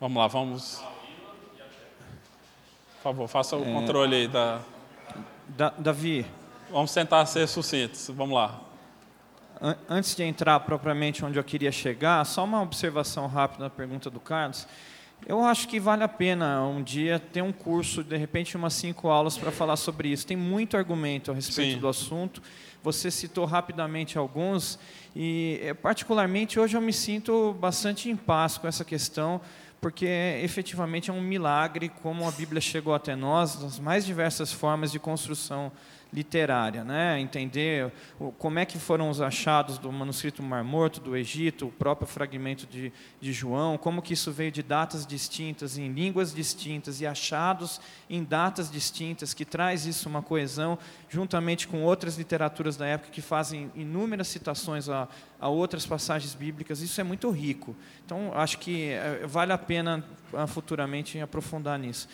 [0.00, 0.82] Vamos lá, vamos.
[2.96, 3.72] Por favor, faça o é...
[3.72, 4.60] controle aí da...
[5.48, 5.70] da.
[5.70, 6.26] Davi,
[6.72, 8.08] Vamos tentar ser sucintos.
[8.08, 8.58] Vamos lá.
[9.86, 14.18] Antes de entrar propriamente onde eu queria chegar, só uma observação rápida na pergunta do
[14.18, 14.66] Carlos.
[15.26, 19.08] Eu acho que vale a pena um dia ter um curso, de repente umas cinco
[19.08, 20.26] aulas para falar sobre isso.
[20.26, 21.78] Tem muito argumento a respeito Sim.
[21.78, 22.42] do assunto.
[22.82, 24.78] Você citou rapidamente alguns
[25.14, 29.40] e, eh, particularmente, hoje eu me sinto bastante em paz com essa questão,
[29.80, 30.06] porque
[30.42, 34.98] efetivamente é um milagre como a Bíblia chegou até nós, nas mais diversas formas de
[34.98, 35.70] construção
[36.12, 37.18] literária, né?
[37.18, 37.90] entender
[38.38, 42.66] como é que foram os achados do manuscrito Mar Morto, do Egito, o próprio fragmento
[42.66, 47.80] de, de João, como que isso veio de datas distintas, em línguas distintas e achados
[48.10, 53.22] em datas distintas, que traz isso uma coesão, juntamente com outras literaturas da época que
[53.22, 55.08] fazem inúmeras citações a,
[55.40, 57.74] a outras passagens bíblicas, isso é muito rico.
[58.04, 60.04] Então, acho que eh, vale a pena
[60.34, 62.06] ah, futuramente aprofundar nisso.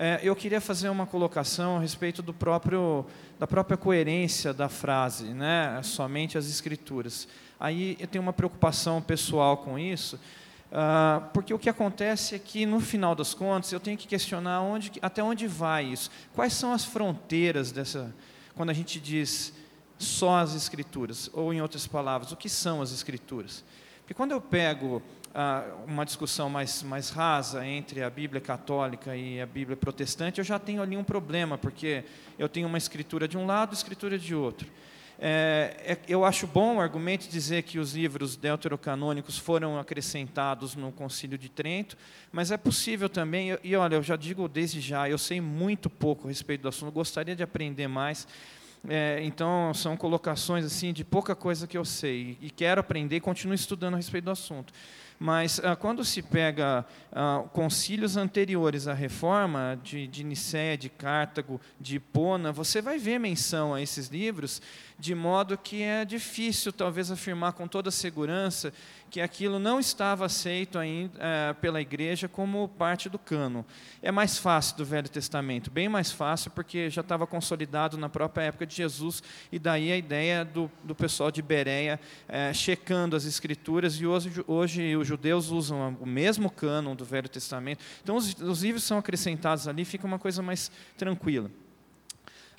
[0.00, 3.04] É, eu queria fazer uma colocação a respeito do próprio,
[3.38, 5.80] da própria coerência da frase, né?
[5.82, 7.28] somente as escrituras.
[7.58, 12.66] Aí eu tenho uma preocupação pessoal com isso, uh, porque o que acontece é que,
[12.66, 16.10] no final das contas, eu tenho que questionar onde, até onde vai isso.
[16.34, 18.14] Quais são as fronteiras dessa,
[18.54, 19.52] quando a gente diz
[19.98, 23.64] só as escrituras, ou em outras palavras, o que são as escrituras?
[24.00, 25.02] Porque quando eu pego
[25.86, 30.58] uma discussão mais, mais rasa entre a Bíblia católica e a Bíblia protestante, eu já
[30.58, 32.04] tenho ali um problema, porque
[32.38, 34.68] eu tenho uma escritura de um lado e escritura de outro.
[35.20, 40.92] É, é, eu acho bom o argumento dizer que os livros deuterocanônicos foram acrescentados no
[40.92, 41.96] Concílio de Trento,
[42.30, 46.26] mas é possível também, e olha, eu já digo desde já, eu sei muito pouco
[46.26, 48.28] a respeito do assunto, gostaria de aprender mais,
[48.86, 53.20] é, então, são colocações assim de pouca coisa que eu sei e quero aprender e
[53.20, 54.72] continuo estudando a respeito do assunto.
[55.18, 61.60] Mas ah, quando se pega ah, concílios anteriores à reforma, de, de Nicéia, de Cartago,
[61.80, 64.62] de Hipona, você vai ver menção a esses livros,
[64.98, 68.72] de modo que é difícil, talvez, afirmar com toda segurança
[69.10, 73.64] que aquilo não estava aceito ainda é, pela igreja como parte do cano.
[74.02, 78.44] É mais fácil do Velho Testamento, bem mais fácil, porque já estava consolidado na própria
[78.44, 83.24] época de Jesus, e daí a ideia do, do pessoal de Bereia é, checando as
[83.24, 87.82] escrituras, e hoje, hoje os judeus usam o mesmo cânon do Velho Testamento.
[88.02, 91.50] Então os, os livros são acrescentados ali, fica uma coisa mais tranquila.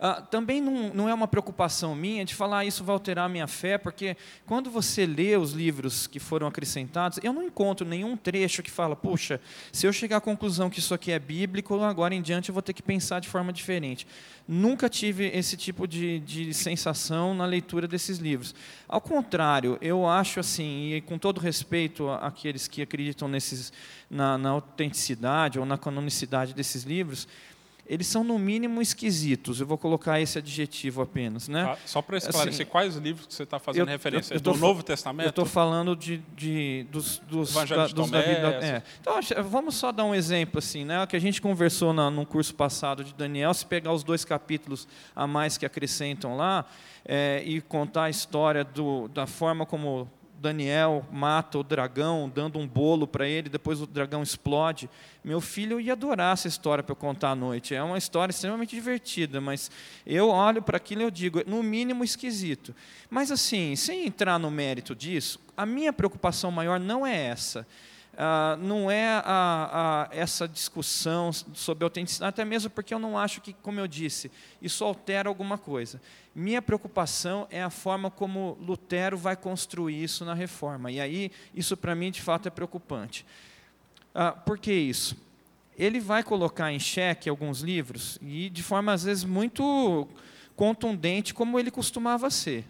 [0.01, 3.29] Ah, também não, não, é uma preocupação minha de falar ah, isso vai alterar a
[3.29, 8.15] minha fé, porque quando você lê os livros que foram acrescentados, eu não encontro nenhum
[8.15, 9.41] trecho que fala, puxa,
[9.73, 12.61] se eu chegar à conclusão que isso aqui é bíblico, agora em diante eu vou
[12.61, 14.07] ter que pensar de forma diferente.
[14.47, 18.55] Nunca tive esse tipo de, de sensação na leitura desses livros.
[18.87, 23.73] Ao contrário, eu acho assim, e com todo respeito àqueles que acreditam nesses,
[24.09, 27.27] na, na autenticidade ou na canonicidade desses livros,
[27.89, 29.59] eles são no mínimo esquisitos.
[29.59, 31.71] Eu vou colocar esse adjetivo apenas, né?
[31.73, 34.33] Ah, só para esclarecer, assim, quais livros que você está fazendo eu, referência?
[34.33, 35.25] Eu, eu do Novo Testamento?
[35.25, 38.59] Eu estou falando de, de, dos, dos, da, de dos da Bíblia.
[38.61, 38.83] É.
[39.01, 41.03] Então, vamos só dar um exemplo assim, né?
[41.03, 44.23] O que a gente conversou na, no curso passado de Daniel, se pegar os dois
[44.23, 46.65] capítulos a mais que acrescentam lá
[47.03, 50.07] é, e contar a história do, da forma como
[50.39, 54.89] Daniel mata o dragão, dando um bolo para ele, depois o dragão explode.
[55.23, 57.75] Meu filho ia adorar essa história para eu contar à noite.
[57.75, 59.69] É uma história extremamente divertida, mas
[60.05, 62.73] eu olho para aquilo e eu digo, no mínimo esquisito.
[63.09, 67.67] Mas assim, sem entrar no mérito disso, a minha preocupação maior não é essa.
[68.21, 73.39] Ah, não é a, a, essa discussão sobre autenticidade, até mesmo porque eu não acho
[73.39, 74.29] que, como eu disse,
[74.61, 76.01] isso altera alguma coisa.
[76.35, 80.91] Minha preocupação é a forma como Lutero vai construir isso na reforma.
[80.91, 83.25] E aí, isso para mim, de fato, é preocupante.
[84.13, 85.15] Ah, por que isso?
[85.77, 90.05] Ele vai colocar em xeque alguns livros, e de forma, às vezes, muito
[90.57, 92.65] contundente, como ele costumava ser.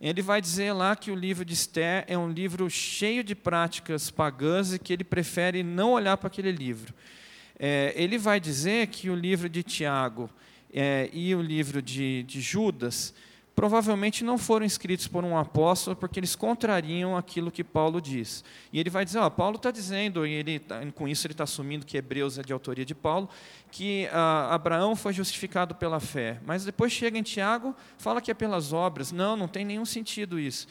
[0.00, 4.10] Ele vai dizer lá que o livro de Esther é um livro cheio de práticas
[4.10, 6.94] pagãs e que ele prefere não olhar para aquele livro.
[7.58, 10.30] É, ele vai dizer que o livro de Tiago
[10.72, 13.12] é, e o livro de, de Judas
[13.60, 18.42] provavelmente não foram escritos por um apóstolo porque eles contrariam aquilo que Paulo diz.
[18.72, 21.44] E ele vai dizer, ó, Paulo está dizendo, e ele, tá, com isso ele está
[21.44, 23.28] assumindo que Hebreus é de autoria de Paulo,
[23.70, 26.40] que ah, Abraão foi justificado pela fé.
[26.46, 29.12] Mas depois chega em Tiago, fala que é pelas obras.
[29.12, 30.66] Não, não tem nenhum sentido isso.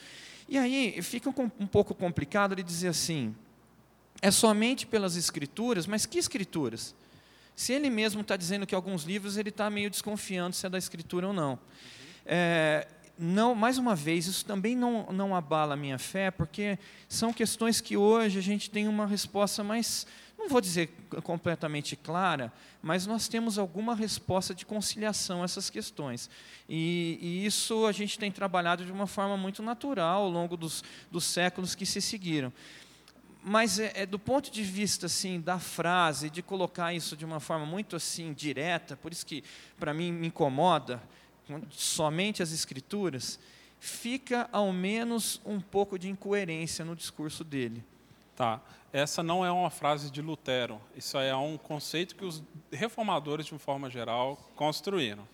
[0.48, 3.36] E aí fica um, um pouco complicado ele dizer assim,
[4.20, 6.96] é somente pelas escrituras, mas que escrituras?
[7.56, 10.80] Se ele mesmo está dizendo que alguns livros ele está meio desconfiando se é da
[10.80, 11.60] escritura ou não.
[12.32, 12.86] É,
[13.18, 16.78] não, mais uma vez, isso também não, não abala a minha fé, porque
[17.08, 20.06] são questões que hoje a gente tem uma resposta mais,
[20.38, 20.90] não vou dizer
[21.24, 22.54] completamente clara,
[22.84, 26.30] mas nós temos alguma resposta de conciliação a essas questões.
[26.70, 30.84] E, e isso a gente tem trabalhado de uma forma muito natural ao longo dos,
[31.10, 32.53] dos séculos que se seguiram.
[33.44, 37.40] Mas é, é, do ponto de vista assim da frase, de colocar isso de uma
[37.40, 39.44] forma muito assim direta, por isso que
[39.80, 41.02] para mim me incomoda,
[41.72, 43.40] somente as Escrituras,
[43.80, 47.84] fica ao menos um pouco de incoerência no discurso dele.
[48.36, 48.62] Tá.
[48.92, 50.82] Essa não é uma frase de Lutero.
[50.96, 55.28] Isso é um conceito que os reformadores, de uma forma geral, construíram.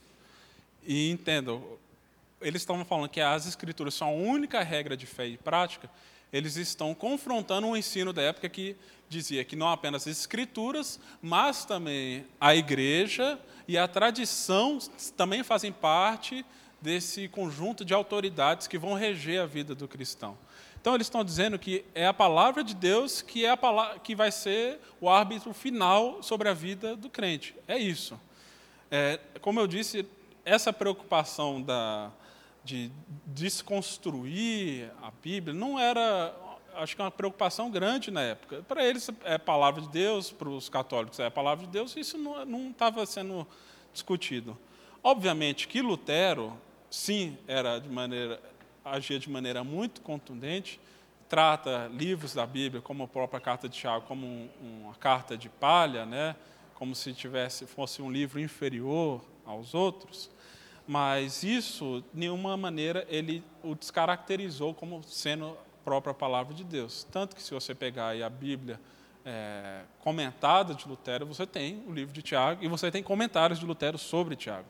[0.84, 1.64] E entendam,
[2.42, 5.90] eles estavam falando que as escrituras são a única regra de fé e prática.
[6.32, 8.76] Eles estão confrontando um ensino da época que
[9.08, 14.80] dizia que não apenas as escrituras, mas também a igreja e a tradição
[15.16, 16.46] também fazem parte
[16.82, 20.38] desse conjunto de autoridades que vão reger a vida do cristão.
[20.80, 24.16] Então eles estão dizendo que é a palavra de Deus que é a palavra, que
[24.16, 27.56] vai ser o árbitro final sobre a vida do crente.
[27.68, 28.20] É isso.
[28.92, 30.06] É, como eu disse,
[30.44, 32.12] essa preocupação da,
[32.66, 32.92] de
[33.28, 36.36] desconstruir a Bíblia não era
[36.76, 38.62] acho que é uma preocupação grande na época.
[38.68, 42.18] Para eles é palavra de Deus, para os católicos é a palavra de Deus, isso
[42.18, 43.48] não estava sendo
[43.94, 44.58] discutido.
[45.02, 46.58] Obviamente que Lutero,
[46.90, 48.42] sim, era de maneira,
[48.84, 50.80] agia de maneira muito contundente,
[51.30, 54.50] trata livros da Bíblia, como a própria carta de Tiago, como um,
[54.84, 56.36] uma carta de palha, né?
[56.74, 60.30] como se tivesse fosse um livro inferior aos outros,
[60.88, 67.06] mas isso, de nenhuma maneira, ele o descaracterizou como sendo a própria palavra de Deus.
[67.12, 68.80] Tanto que, se você pegar a Bíblia
[69.26, 73.66] é, comentada de Lutero, você tem o livro de Tiago e você tem comentários de
[73.66, 74.68] Lutero sobre Tiago.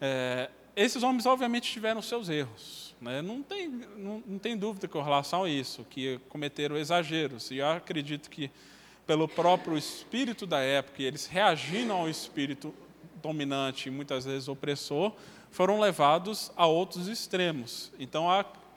[0.00, 2.94] É, esses homens, obviamente, tiveram seus erros.
[3.00, 3.22] Né?
[3.22, 7.50] Não, tem, não, não tem dúvida com relação a isso, que cometeram exageros.
[7.50, 8.50] E eu acredito que,
[9.06, 12.74] pelo próprio espírito da época, eles reagindo ao espírito
[13.26, 15.12] dominante e muitas vezes opressor,
[15.50, 17.92] foram levados a outros extremos.
[17.98, 18.26] Então,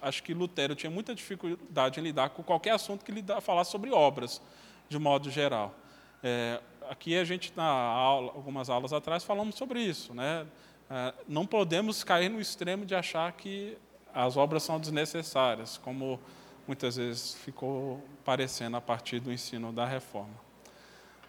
[0.02, 3.92] acho que Lutero tinha muita dificuldade em lidar com qualquer assunto que ele falasse sobre
[3.92, 4.42] obras,
[4.88, 5.76] de modo geral.
[6.24, 6.60] É,
[6.90, 10.14] aqui a gente, na aula, algumas aulas atrás, falamos sobre isso.
[10.14, 10.46] Né?
[10.90, 13.78] É, não podemos cair no extremo de achar que
[14.14, 16.20] as obras são desnecessárias, como
[16.68, 20.34] muitas vezes ficou parecendo a partir do ensino da reforma.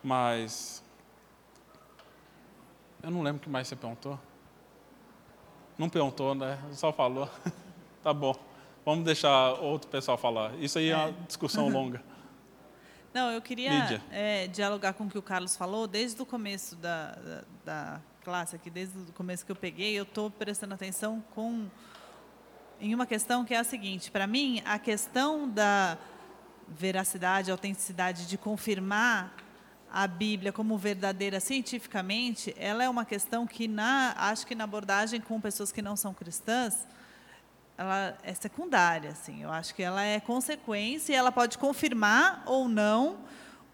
[0.02, 0.82] Mas
[3.02, 4.18] eu não lembro o que mais você perguntou.
[5.78, 6.58] Não perguntou, né?
[6.72, 7.28] Só falou.
[8.02, 8.34] tá bom.
[8.84, 10.54] Vamos deixar outro pessoal falar.
[10.58, 12.02] Isso aí é, é uma discussão longa.
[13.12, 15.86] Não, eu queria é, dialogar com o que o Carlos falou.
[15.86, 20.04] Desde o começo da, da, da classe aqui, desde o começo que eu peguei, eu
[20.04, 21.66] estou prestando atenção com
[22.80, 25.98] em uma questão que é a seguinte: para mim, a questão da
[26.68, 29.34] veracidade, autenticidade de confirmar
[29.92, 35.20] a Bíblia como verdadeira cientificamente, ela é uma questão que na acho que na abordagem
[35.20, 36.86] com pessoas que não são cristãs,
[37.76, 39.42] ela é secundária, assim.
[39.42, 43.18] Eu acho que ela é consequência e ela pode confirmar ou não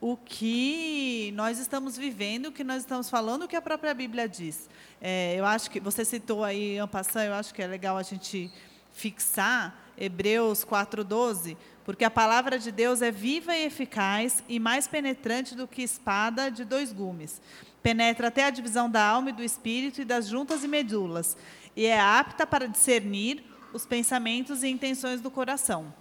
[0.01, 4.29] o que nós estamos vivendo, o que nós estamos falando, o que a própria Bíblia
[4.29, 4.69] diz.
[5.01, 8.51] É, eu acho que você citou aí Ampassan, eu acho que é legal a gente
[8.93, 11.57] fixar Hebreus 4:12,
[11.87, 16.51] porque a palavra de Deus é viva e eficaz e mais penetrante do que espada
[16.51, 17.41] de dois gumes.
[17.81, 21.37] Penetra até a divisão da alma e do espírito e das juntas e medulas,
[21.77, 25.95] e é apta para discernir os pensamentos e intenções do coração.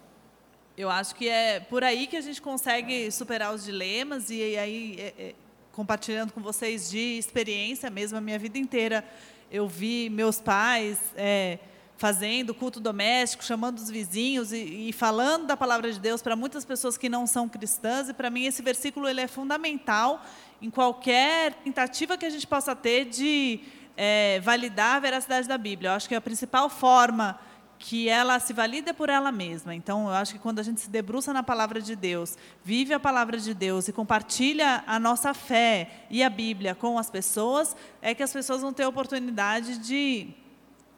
[0.76, 4.96] Eu acho que é por aí que a gente consegue superar os dilemas e aí
[4.98, 5.36] é, é,
[5.72, 9.06] compartilhando com vocês de experiência mesmo a minha vida inteira
[9.52, 11.60] eu vi meus pais é,
[11.98, 16.66] fazendo culto doméstico, chamando os vizinhos e, e falando da palavra de Deus para muitas
[16.66, 18.10] pessoas que não são cristãs.
[18.10, 20.24] E para mim esse versículo ele é fundamental
[20.62, 23.62] em qualquer tentativa que a gente possa ter de
[23.96, 25.92] é, validar a veracidade da Bíblia.
[25.92, 27.40] Eu acho que a principal forma
[27.78, 29.76] que ela se valida por ela mesma.
[29.76, 33.00] Então, eu acho que quando a gente se debruça na palavra de Deus, vive a
[33.00, 38.16] palavra de Deus e compartilha a nossa fé e a Bíblia com as pessoas, é
[38.16, 40.34] que as pessoas vão ter a oportunidade de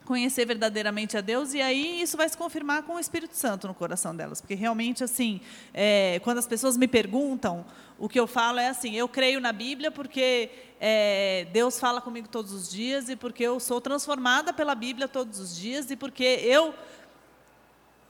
[0.08, 3.74] conhecer verdadeiramente a Deus e aí isso vai se confirmar com o Espírito Santo no
[3.74, 5.42] coração delas, porque realmente assim,
[5.74, 7.66] é, quando as pessoas me perguntam,
[8.00, 12.30] o que eu falo é assim, eu creio na Bíblia porque é, Deus fala comigo
[12.30, 16.24] todos os dias e porque eu sou transformada pela Bíblia todos os dias e porque
[16.24, 16.74] eu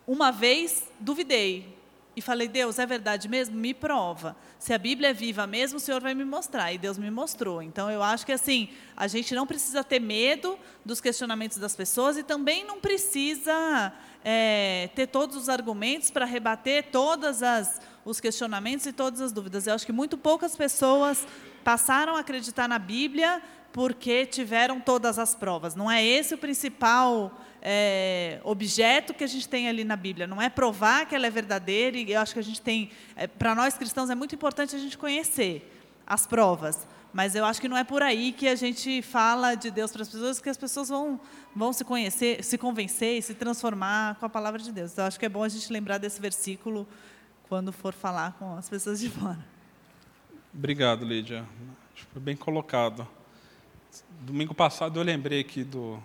[0.05, 1.76] uma vez duvidei,
[2.17, 3.55] e falei, Deus, é verdade mesmo?
[3.55, 4.35] Me prova.
[4.57, 6.73] Se a Bíblia é viva mesmo, o Senhor vai me mostrar.
[6.73, 7.61] E Deus me mostrou.
[7.61, 12.17] Então, eu acho que assim, a gente não precisa ter medo dos questionamentos das pessoas
[12.17, 13.93] e também não precisa
[14.25, 17.39] é, ter todos os argumentos para rebater todos
[18.03, 19.67] os questionamentos e todas as dúvidas.
[19.67, 21.23] Eu acho que muito poucas pessoas
[21.63, 25.75] passaram a acreditar na Bíblia porque tiveram todas as provas.
[25.75, 27.31] Não é esse o principal
[27.69, 30.25] é, objeto que a gente tem ali na Bíblia.
[30.25, 32.89] Não é provar que ela é verdadeira, e eu acho que a gente tem.
[33.13, 35.69] É, Para nós cristãos é muito importante a gente conhecer
[36.05, 36.87] as provas.
[37.11, 40.01] Mas eu acho que não é por aí que a gente fala de Deus para
[40.01, 41.19] as pessoas, que as pessoas vão,
[41.53, 44.93] vão se conhecer, se convencer e se transformar com a palavra de Deus.
[44.93, 46.87] Então, acho que é bom a gente lembrar desse versículo
[47.49, 49.45] quando for falar com as pessoas de fora.
[50.53, 51.45] Obrigado, Lídia.
[51.93, 53.05] Acho que foi bem colocado.
[54.21, 56.01] Domingo passado eu lembrei aqui do,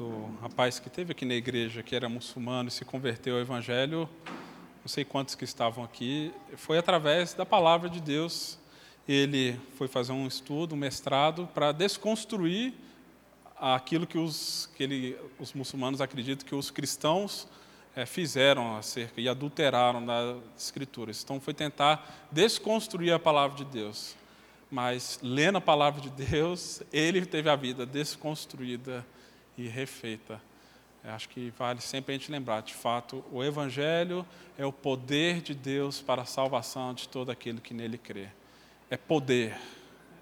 [0.00, 4.08] do rapaz que teve aqui na igreja, que era muçulmano e se converteu ao Evangelho,
[4.80, 8.58] não sei quantos que estavam aqui, foi através da palavra de Deus.
[9.06, 12.72] Ele foi fazer um estudo, um mestrado, para desconstruir
[13.58, 17.46] aquilo que os, que ele, os muçulmanos acreditam que os cristãos
[17.94, 21.22] é, fizeram acerca e adulteraram nas escrituras.
[21.22, 24.16] Então, foi tentar desconstruir a palavra de Deus.
[24.70, 29.04] Mas, lendo a palavra de Deus, ele teve a vida desconstruída
[29.64, 30.40] e refeita.
[31.02, 34.26] Eu acho que vale sempre a gente lembrar, de fato, o Evangelho
[34.58, 38.28] é o poder de Deus para a salvação de todo aquele que nele crê.
[38.90, 39.56] É poder,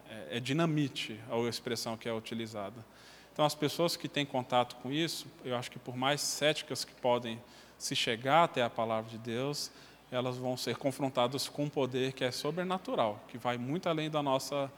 [0.09, 2.85] é, é dinamite a expressão que é utilizada.
[3.33, 6.95] Então, as pessoas que têm contato com isso, eu acho que por mais céticas que
[6.95, 7.41] podem
[7.77, 9.71] se chegar até a palavra de Deus,
[10.11, 14.23] elas vão ser confrontadas com um poder que é sobrenatural, que vai muito além da
[14.23, 14.71] nossa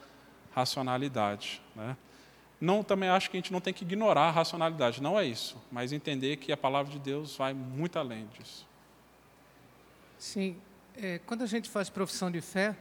[0.53, 1.63] racionalidade.
[1.75, 1.97] Né?
[2.61, 5.57] Não, também acho que a gente não tem que ignorar a racionalidade, não é isso,
[5.73, 8.67] mas entender que a palavra de Deus vai muito além disso.
[10.19, 10.59] Sim,
[10.95, 12.77] é, quando a gente faz profissão de fé,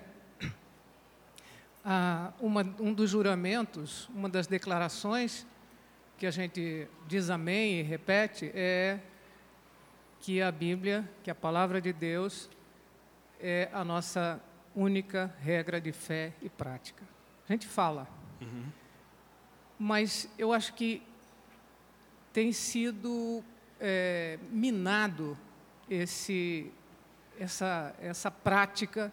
[1.86, 5.48] ah, uma, um dos juramentos, uma das declarações
[6.18, 9.00] que a gente diz amém e repete é
[10.20, 12.50] que a Bíblia, que a palavra de Deus
[13.40, 14.42] é a nossa
[14.76, 17.04] única regra de fé e prática.
[17.48, 18.06] A gente fala.
[18.42, 18.66] Uhum.
[19.80, 21.02] Mas eu acho que
[22.34, 23.42] tem sido
[23.80, 25.38] é, minado
[25.90, 26.70] esse,
[27.40, 29.12] essa, essa prática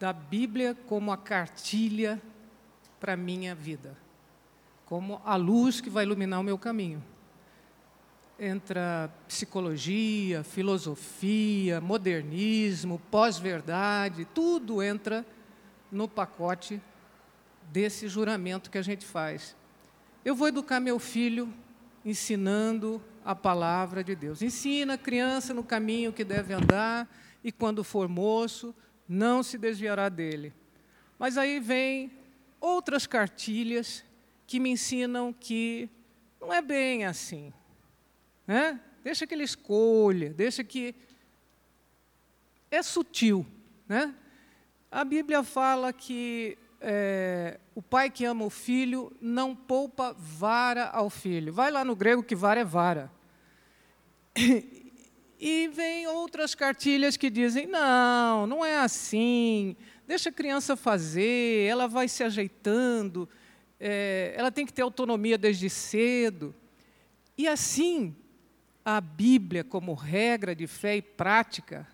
[0.00, 2.20] da Bíblia como a cartilha
[2.98, 3.96] para a minha vida,
[4.84, 7.02] como a luz que vai iluminar o meu caminho.
[8.38, 15.24] Entra psicologia, filosofia, modernismo, pós-verdade, tudo entra
[15.90, 16.82] no pacote
[17.70, 19.56] desse juramento que a gente faz.
[20.24, 21.52] Eu vou educar meu filho
[22.04, 24.42] ensinando a palavra de Deus.
[24.42, 27.08] Ensina a criança no caminho que deve andar
[27.42, 28.74] e quando for moço,
[29.08, 30.52] não se desviará dele.
[31.18, 32.10] Mas aí vem
[32.60, 34.04] outras cartilhas
[34.46, 35.88] que me ensinam que
[36.40, 37.52] não é bem assim.
[38.46, 38.80] Né?
[39.02, 40.94] Deixa que ele escolha, deixa que.
[42.70, 43.46] É sutil.
[43.88, 44.14] Né?
[44.90, 51.08] A Bíblia fala que é, o pai que ama o filho não poupa vara ao
[51.10, 51.52] filho.
[51.52, 53.10] Vai lá no grego que vara é vara.
[55.38, 59.76] E vem outras cartilhas que dizem: não, não é assim,
[60.06, 63.28] deixa a criança fazer, ela vai se ajeitando,
[63.78, 66.54] é, ela tem que ter autonomia desde cedo.
[67.36, 68.16] E assim,
[68.82, 71.86] a Bíblia, como regra de fé e prática,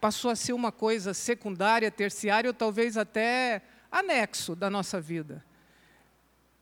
[0.00, 5.44] passou a ser uma coisa secundária, terciária ou talvez até anexo da nossa vida.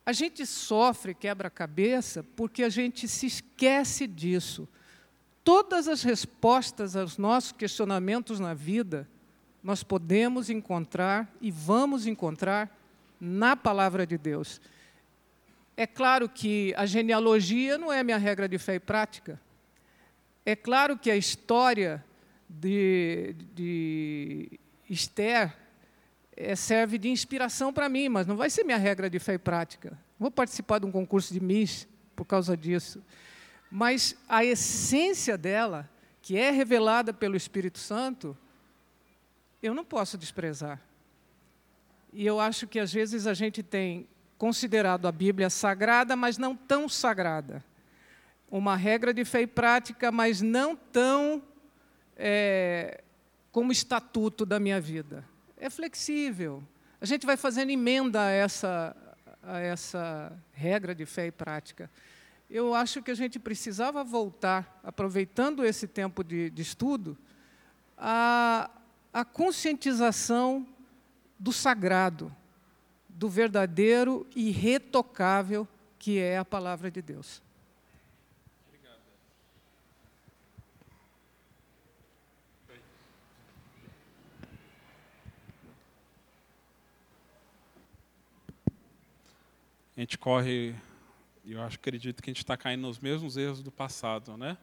[0.05, 4.67] A gente sofre quebra-cabeça porque a gente se esquece disso
[5.49, 9.09] todas as respostas aos nossos questionamentos na vida,
[9.63, 12.69] nós podemos encontrar e vamos encontrar
[13.19, 14.61] na palavra de Deus.
[15.75, 19.41] É claro que a genealogia não é minha regra de fé e prática.
[20.45, 22.05] É claro que a história
[22.47, 25.57] de, de Esther
[26.55, 29.97] serve de inspiração para mim, mas não vai ser minha regra de fé e prática.
[30.17, 33.03] Vou participar de um concurso de Miss por causa disso.
[33.69, 35.89] Mas a essência dela,
[36.21, 38.37] que é revelada pelo Espírito Santo,
[39.61, 40.81] eu não posso desprezar.
[42.11, 44.07] E eu acho que às vezes a gente tem
[44.37, 47.63] considerado a Bíblia sagrada, mas não tão sagrada.
[48.49, 51.43] Uma regra de fé e prática, mas não tão
[52.17, 53.03] é,
[53.51, 55.23] como estatuto da minha vida.
[55.59, 56.63] É flexível.
[56.99, 58.95] A gente vai fazendo emenda a essa,
[59.43, 61.89] a essa regra de fé e prática
[62.49, 67.15] eu acho que a gente precisava voltar, aproveitando esse tempo de, de estudo,
[67.95, 68.71] a,
[69.13, 70.67] a conscientização
[71.37, 72.35] do sagrado,
[73.07, 75.67] do verdadeiro e retocável
[75.99, 77.41] que é a palavra de Deus.
[89.99, 90.73] A gente corre
[91.43, 94.57] e eu acredito que a gente está caindo nos mesmos erros do passado, né?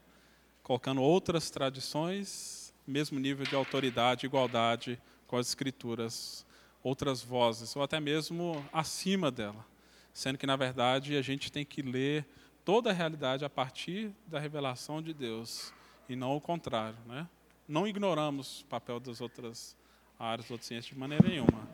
[0.63, 6.47] Colocando outras tradições, mesmo nível de autoridade, igualdade com as escrituras,
[6.83, 9.63] outras vozes, ou até mesmo acima dela.
[10.11, 12.27] Sendo que, na verdade, a gente tem que ler
[12.65, 15.71] toda a realidade a partir da revelação de Deus,
[16.09, 17.29] e não o contrário, né?
[17.69, 19.77] Não ignoramos o papel das outras
[20.19, 21.69] áreas, das outras ciências de maneira nenhuma,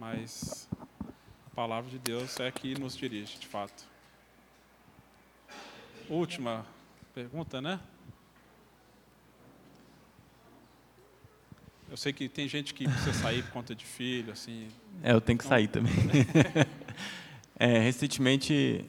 [0.00, 0.68] mas
[1.58, 3.84] palavra de Deus é que nos dirige, de fato.
[6.08, 6.64] Última
[7.12, 7.80] pergunta, né?
[11.90, 14.68] Eu sei que tem gente que precisa sair por conta de filho, assim.
[15.02, 15.92] É, eu tenho que sair também.
[17.58, 18.84] é, recentemente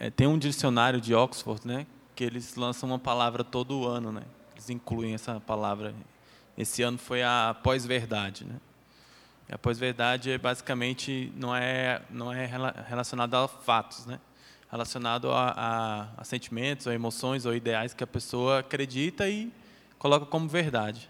[0.00, 1.86] é, tem um dicionário de Oxford, né?
[2.16, 4.22] Que eles lançam uma palavra todo ano, né?
[4.54, 5.94] Eles incluem essa palavra.
[6.56, 8.58] Esse ano foi a pós-verdade, né?
[9.50, 12.46] A pós-verdade é basicamente não é não é
[12.88, 14.18] relacionada a fatos, né?
[14.74, 19.52] relacionado a, a, a sentimentos, ou emoções, ou ideais que a pessoa acredita e
[20.00, 21.08] coloca como verdade.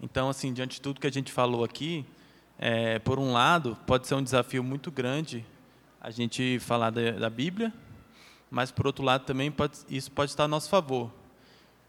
[0.00, 2.06] Então, assim, diante de tudo que a gente falou aqui,
[2.56, 5.44] é, por um lado, pode ser um desafio muito grande
[6.00, 7.72] a gente falar da, da Bíblia,
[8.48, 11.10] mas por outro lado também pode, isso pode estar a nosso favor,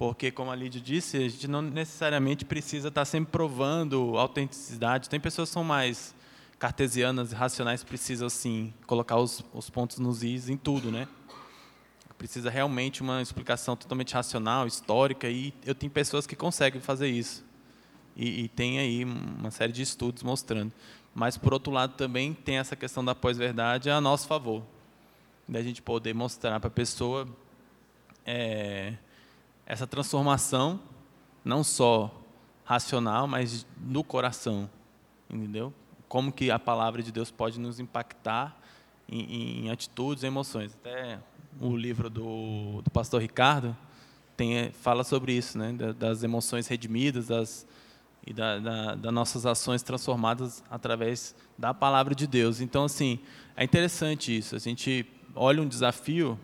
[0.03, 5.07] Porque, como a Lídia disse, a gente não necessariamente precisa estar sempre provando autenticidade.
[5.07, 6.13] Tem pessoas que são mais
[6.59, 11.07] cartesianas e racionais, precisam, sim, colocar os, os pontos nos is em tudo, né?
[12.17, 17.41] Precisa realmente uma explicação totalmente racional, histórica, e eu tenho pessoas que conseguem fazer isso.
[18.13, 20.73] E, e tem aí uma série de estudos mostrando.
[21.15, 24.63] Mas, por outro lado, também tem essa questão da pós-verdade a nosso favor.
[25.47, 27.25] Da gente poder mostrar para a pessoa
[28.25, 28.95] é,
[29.65, 30.79] essa transformação,
[31.43, 32.11] não só
[32.63, 34.69] racional, mas no coração.
[35.29, 35.73] Entendeu?
[36.07, 38.57] Como que a palavra de Deus pode nos impactar
[39.07, 40.73] em, em atitudes e emoções.
[40.73, 41.19] Até
[41.59, 43.75] o livro do, do pastor Ricardo
[44.35, 45.73] tem, fala sobre isso, né?
[45.97, 47.65] das emoções redimidas, das
[48.25, 52.61] e das da, da nossas ações transformadas através da palavra de Deus.
[52.61, 53.19] Então, assim,
[53.55, 54.55] é interessante isso.
[54.55, 56.39] A gente olha um desafio,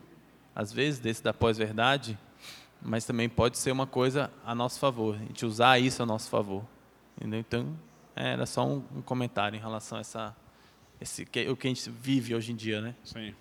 [0.54, 2.20] às vezes, desse da pós-verdade,
[2.82, 6.30] mas também pode ser uma coisa a nosso favor, a gente usar isso a nosso
[6.30, 6.64] favor.
[7.18, 7.40] Entendeu?
[7.40, 7.78] Então,
[8.16, 10.36] é, era só um, um, comentário em relação a essa,
[11.02, 12.82] esse, que, o que a gente vive hoje em dia.
[12.82, 12.96] Né?
[13.04, 13.36] Sim,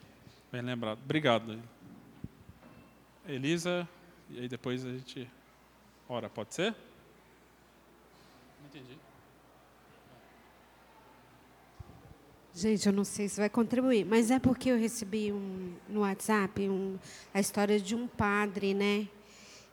[0.50, 0.98] bem lembrado.
[1.04, 1.58] Obrigado.
[3.26, 3.88] Elisa,
[4.30, 5.28] e aí depois a gente
[6.08, 6.74] ora, pode ser?
[8.68, 8.98] entendi.
[12.54, 16.68] Gente, eu não sei se vai contribuir, mas é porque eu recebi um, no WhatsApp
[16.68, 16.98] um,
[17.32, 19.06] a história de um padre, né?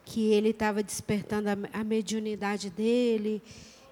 [0.05, 3.41] Que ele estava despertando a, a mediunidade dele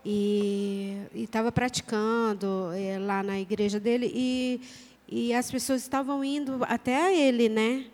[0.06, 4.62] e estava praticando é, lá na igreja dele e,
[5.08, 7.86] e as pessoas estavam indo até ele, né?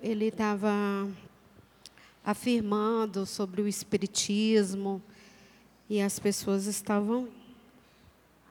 [0.00, 0.70] Ele estava
[2.24, 5.02] afirmando sobre o espiritismo
[5.90, 7.28] e as pessoas estavam.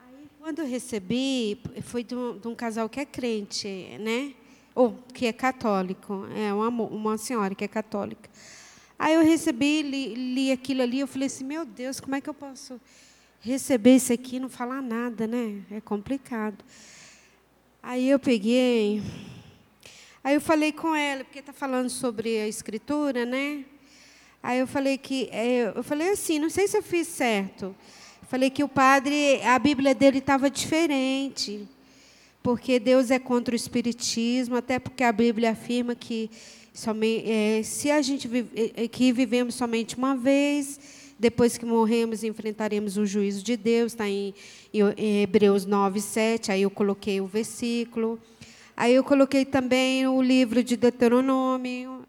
[0.06, 4.34] Aí, quando eu recebi, foi de um, de um casal que é crente, né?
[4.74, 8.28] Ou que é católico, é uma, uma senhora que é católica.
[8.98, 12.28] Aí eu recebi, li, li aquilo ali, eu falei assim, meu Deus, como é que
[12.28, 12.80] eu posso
[13.40, 15.62] receber isso aqui e não falar nada, né?
[15.70, 16.64] É complicado.
[17.80, 19.00] Aí eu peguei,
[20.24, 23.64] aí eu falei com ela, porque está falando sobre a escritura, né?
[24.42, 27.74] Aí eu falei que é, eu falei assim, não sei se eu fiz certo.
[28.28, 31.68] falei que o padre, a Bíblia dele estava diferente,
[32.42, 36.28] porque Deus é contra o espiritismo, até porque a Bíblia afirma que
[36.78, 40.78] somente, é, se a gente vive, é, é, que vivemos somente uma vez,
[41.18, 44.32] depois que morremos enfrentaremos o juízo de Deus, está em,
[44.72, 46.52] em Hebreus 9, 7.
[46.52, 48.20] Aí eu coloquei o versículo.
[48.76, 52.04] Aí eu coloquei também o livro de Deuteronômio,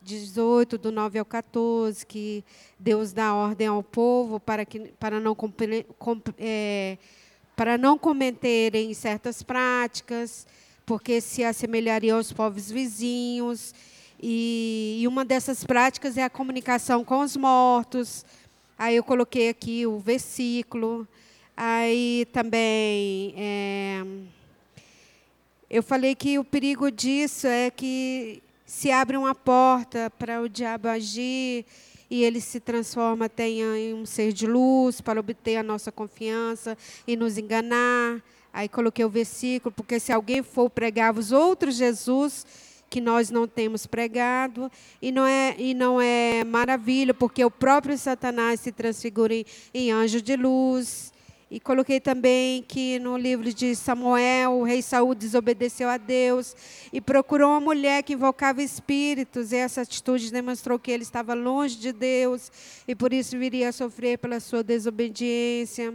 [0.00, 2.42] 18, do 9 ao 14, que
[2.78, 5.36] Deus dá ordem ao povo para, que, para, não,
[6.38, 6.96] é,
[7.54, 10.46] para não cometerem certas práticas,
[10.86, 13.74] porque se assemelhariam aos povos vizinhos.
[14.20, 18.24] E, e uma dessas práticas é a comunicação com os mortos.
[18.78, 21.06] Aí eu coloquei aqui o versículo.
[21.56, 23.34] Aí também.
[23.36, 24.04] É,
[25.70, 30.88] eu falei que o perigo disso é que se abre uma porta para o diabo
[30.88, 31.64] agir
[32.10, 36.76] e ele se transforma até em um ser de luz para obter a nossa confiança
[37.06, 38.22] e nos enganar.
[38.52, 42.46] Aí coloquei o versículo, porque se alguém for pregar os outros Jesus
[42.94, 44.70] que nós não temos pregado,
[45.02, 49.44] e não é, e não é maravilha, porque o próprio Satanás se transfigura em,
[49.74, 51.12] em anjo de luz.
[51.50, 56.54] E coloquei também que no livro de Samuel, o rei Saul desobedeceu a Deus
[56.92, 61.76] e procurou uma mulher que invocava espíritos, e essa atitude demonstrou que ele estava longe
[61.76, 62.48] de Deus
[62.86, 65.92] e por isso viria a sofrer pela sua desobediência.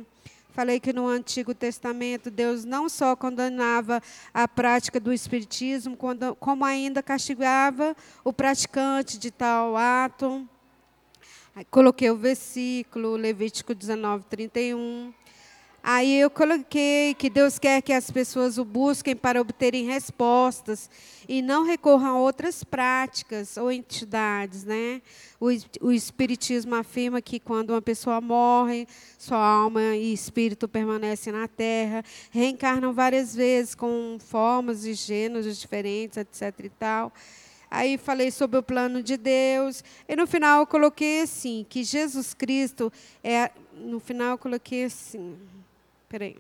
[0.52, 4.02] Falei que no Antigo Testamento Deus não só condenava
[4.34, 5.98] a prática do espiritismo,
[6.40, 10.48] como ainda castigava o praticante de tal ato.
[11.70, 15.14] Coloquei o versículo, Levítico 19, 31.
[15.82, 20.90] Aí eu coloquei que Deus quer que as pessoas o busquem para obterem respostas
[21.28, 25.02] e não recorram a outras práticas ou entidades, né?
[25.40, 25.48] O,
[25.82, 28.88] o espiritismo afirma que quando uma pessoa morre,
[29.18, 36.18] sua alma e espírito permanecem na Terra, reencarnam várias vezes com formas e gêneros diferentes,
[36.18, 36.54] etc.
[36.66, 37.14] e tal.
[37.72, 42.34] Aí falei sobre o plano de Deus e no final eu coloquei assim que Jesus
[42.34, 42.92] Cristo
[43.24, 45.38] é no final eu coloquei assim
[46.10, 46.36] Peraí.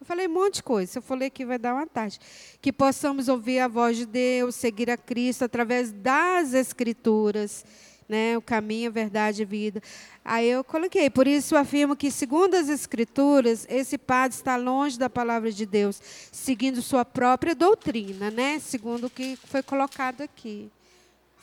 [0.00, 0.92] Eu falei um monte de coisa.
[0.92, 2.20] Se eu falei aqui, vai dar uma tarde.
[2.60, 7.64] Que possamos ouvir a voz de Deus, seguir a Cristo através das Escrituras,
[8.08, 8.36] né?
[8.36, 9.82] o caminho, a verdade e a vida.
[10.24, 11.10] Aí eu coloquei.
[11.10, 16.00] Por isso afirmo que, segundo as Escrituras, esse padre está longe da palavra de Deus,
[16.30, 18.58] seguindo sua própria doutrina, né?
[18.60, 20.70] segundo o que foi colocado aqui.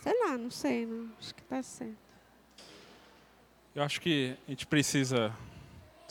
[0.01, 1.09] Sei lá, não sei, não.
[1.19, 2.03] acho que está certo.
[3.75, 5.33] Eu acho que a gente precisa,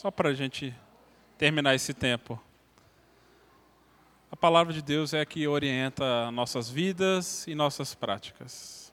[0.03, 0.75] só para a gente
[1.37, 2.37] terminar esse tempo,
[4.29, 8.91] a palavra de Deus é a que orienta nossas vidas e nossas práticas.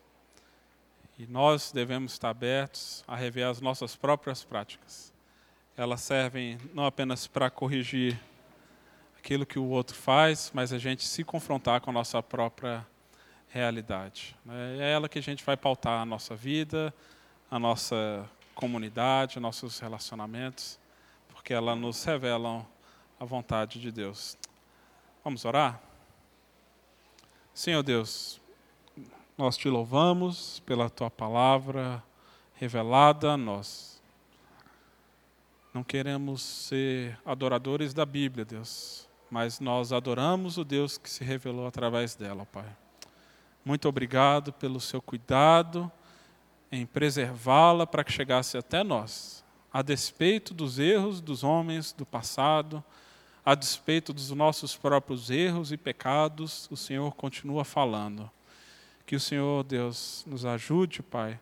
[1.18, 5.12] E nós devemos estar abertos a rever as nossas próprias práticas.
[5.76, 8.16] Elas servem não apenas para corrigir
[9.18, 12.86] aquilo que o outro faz, mas a gente se confrontar com a nossa própria
[13.48, 14.36] realidade.
[14.44, 14.76] Né?
[14.78, 16.94] É ela que a gente vai pautar a nossa vida,
[17.50, 20.78] a nossa comunidade, nossos relacionamentos,
[21.40, 22.66] porque elas nos revelam
[23.18, 24.36] a vontade de Deus.
[25.24, 25.80] Vamos orar?
[27.54, 28.38] Senhor Deus,
[29.38, 32.04] nós te louvamos pela tua palavra
[32.52, 34.02] revelada a nós.
[35.72, 41.66] Não queremos ser adoradores da Bíblia, Deus, mas nós adoramos o Deus que se revelou
[41.66, 42.68] através dela, Pai.
[43.64, 45.90] Muito obrigado pelo seu cuidado
[46.70, 49.39] em preservá-la para que chegasse até nós,
[49.72, 52.82] a despeito dos erros dos homens do passado,
[53.44, 58.30] a despeito dos nossos próprios erros e pecados, o Senhor continua falando.
[59.06, 61.40] Que o Senhor, Deus, nos ajude, Pai,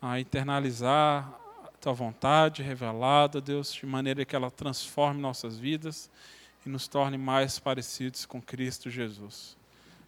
[0.00, 1.28] a internalizar
[1.64, 6.10] a tua vontade revelada, Deus, de maneira que ela transforme nossas vidas
[6.64, 9.56] e nos torne mais parecidos com Cristo Jesus.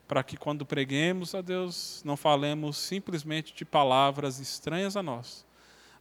[0.06, 5.44] Para que quando preguemos a Deus, não falemos simplesmente de palavras estranhas a nós,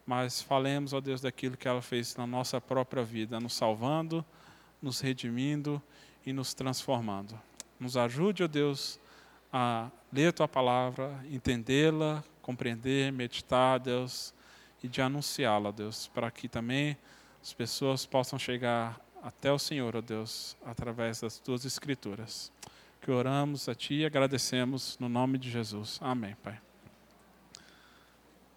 [0.10, 4.26] mas falemos, ó Deus, daquilo que ela fez na nossa própria vida, nos salvando,
[4.81, 5.80] nos redimindo
[6.26, 7.40] e nos transformando.
[7.80, 8.99] Nos ajude, ó Deus,
[9.53, 14.34] a ler a tua palavra, entendê-la, compreender, meditar, Deus,
[14.81, 16.98] e de anunciá-la, Deus, para que também
[17.40, 22.52] as pessoas possam chegar até o Senhor, ó Deus, através das tuas escrituras.
[22.99, 25.99] Que oramos a Ti e agradecemos no nome de Jesus.
[26.02, 26.60] Amém, Pai.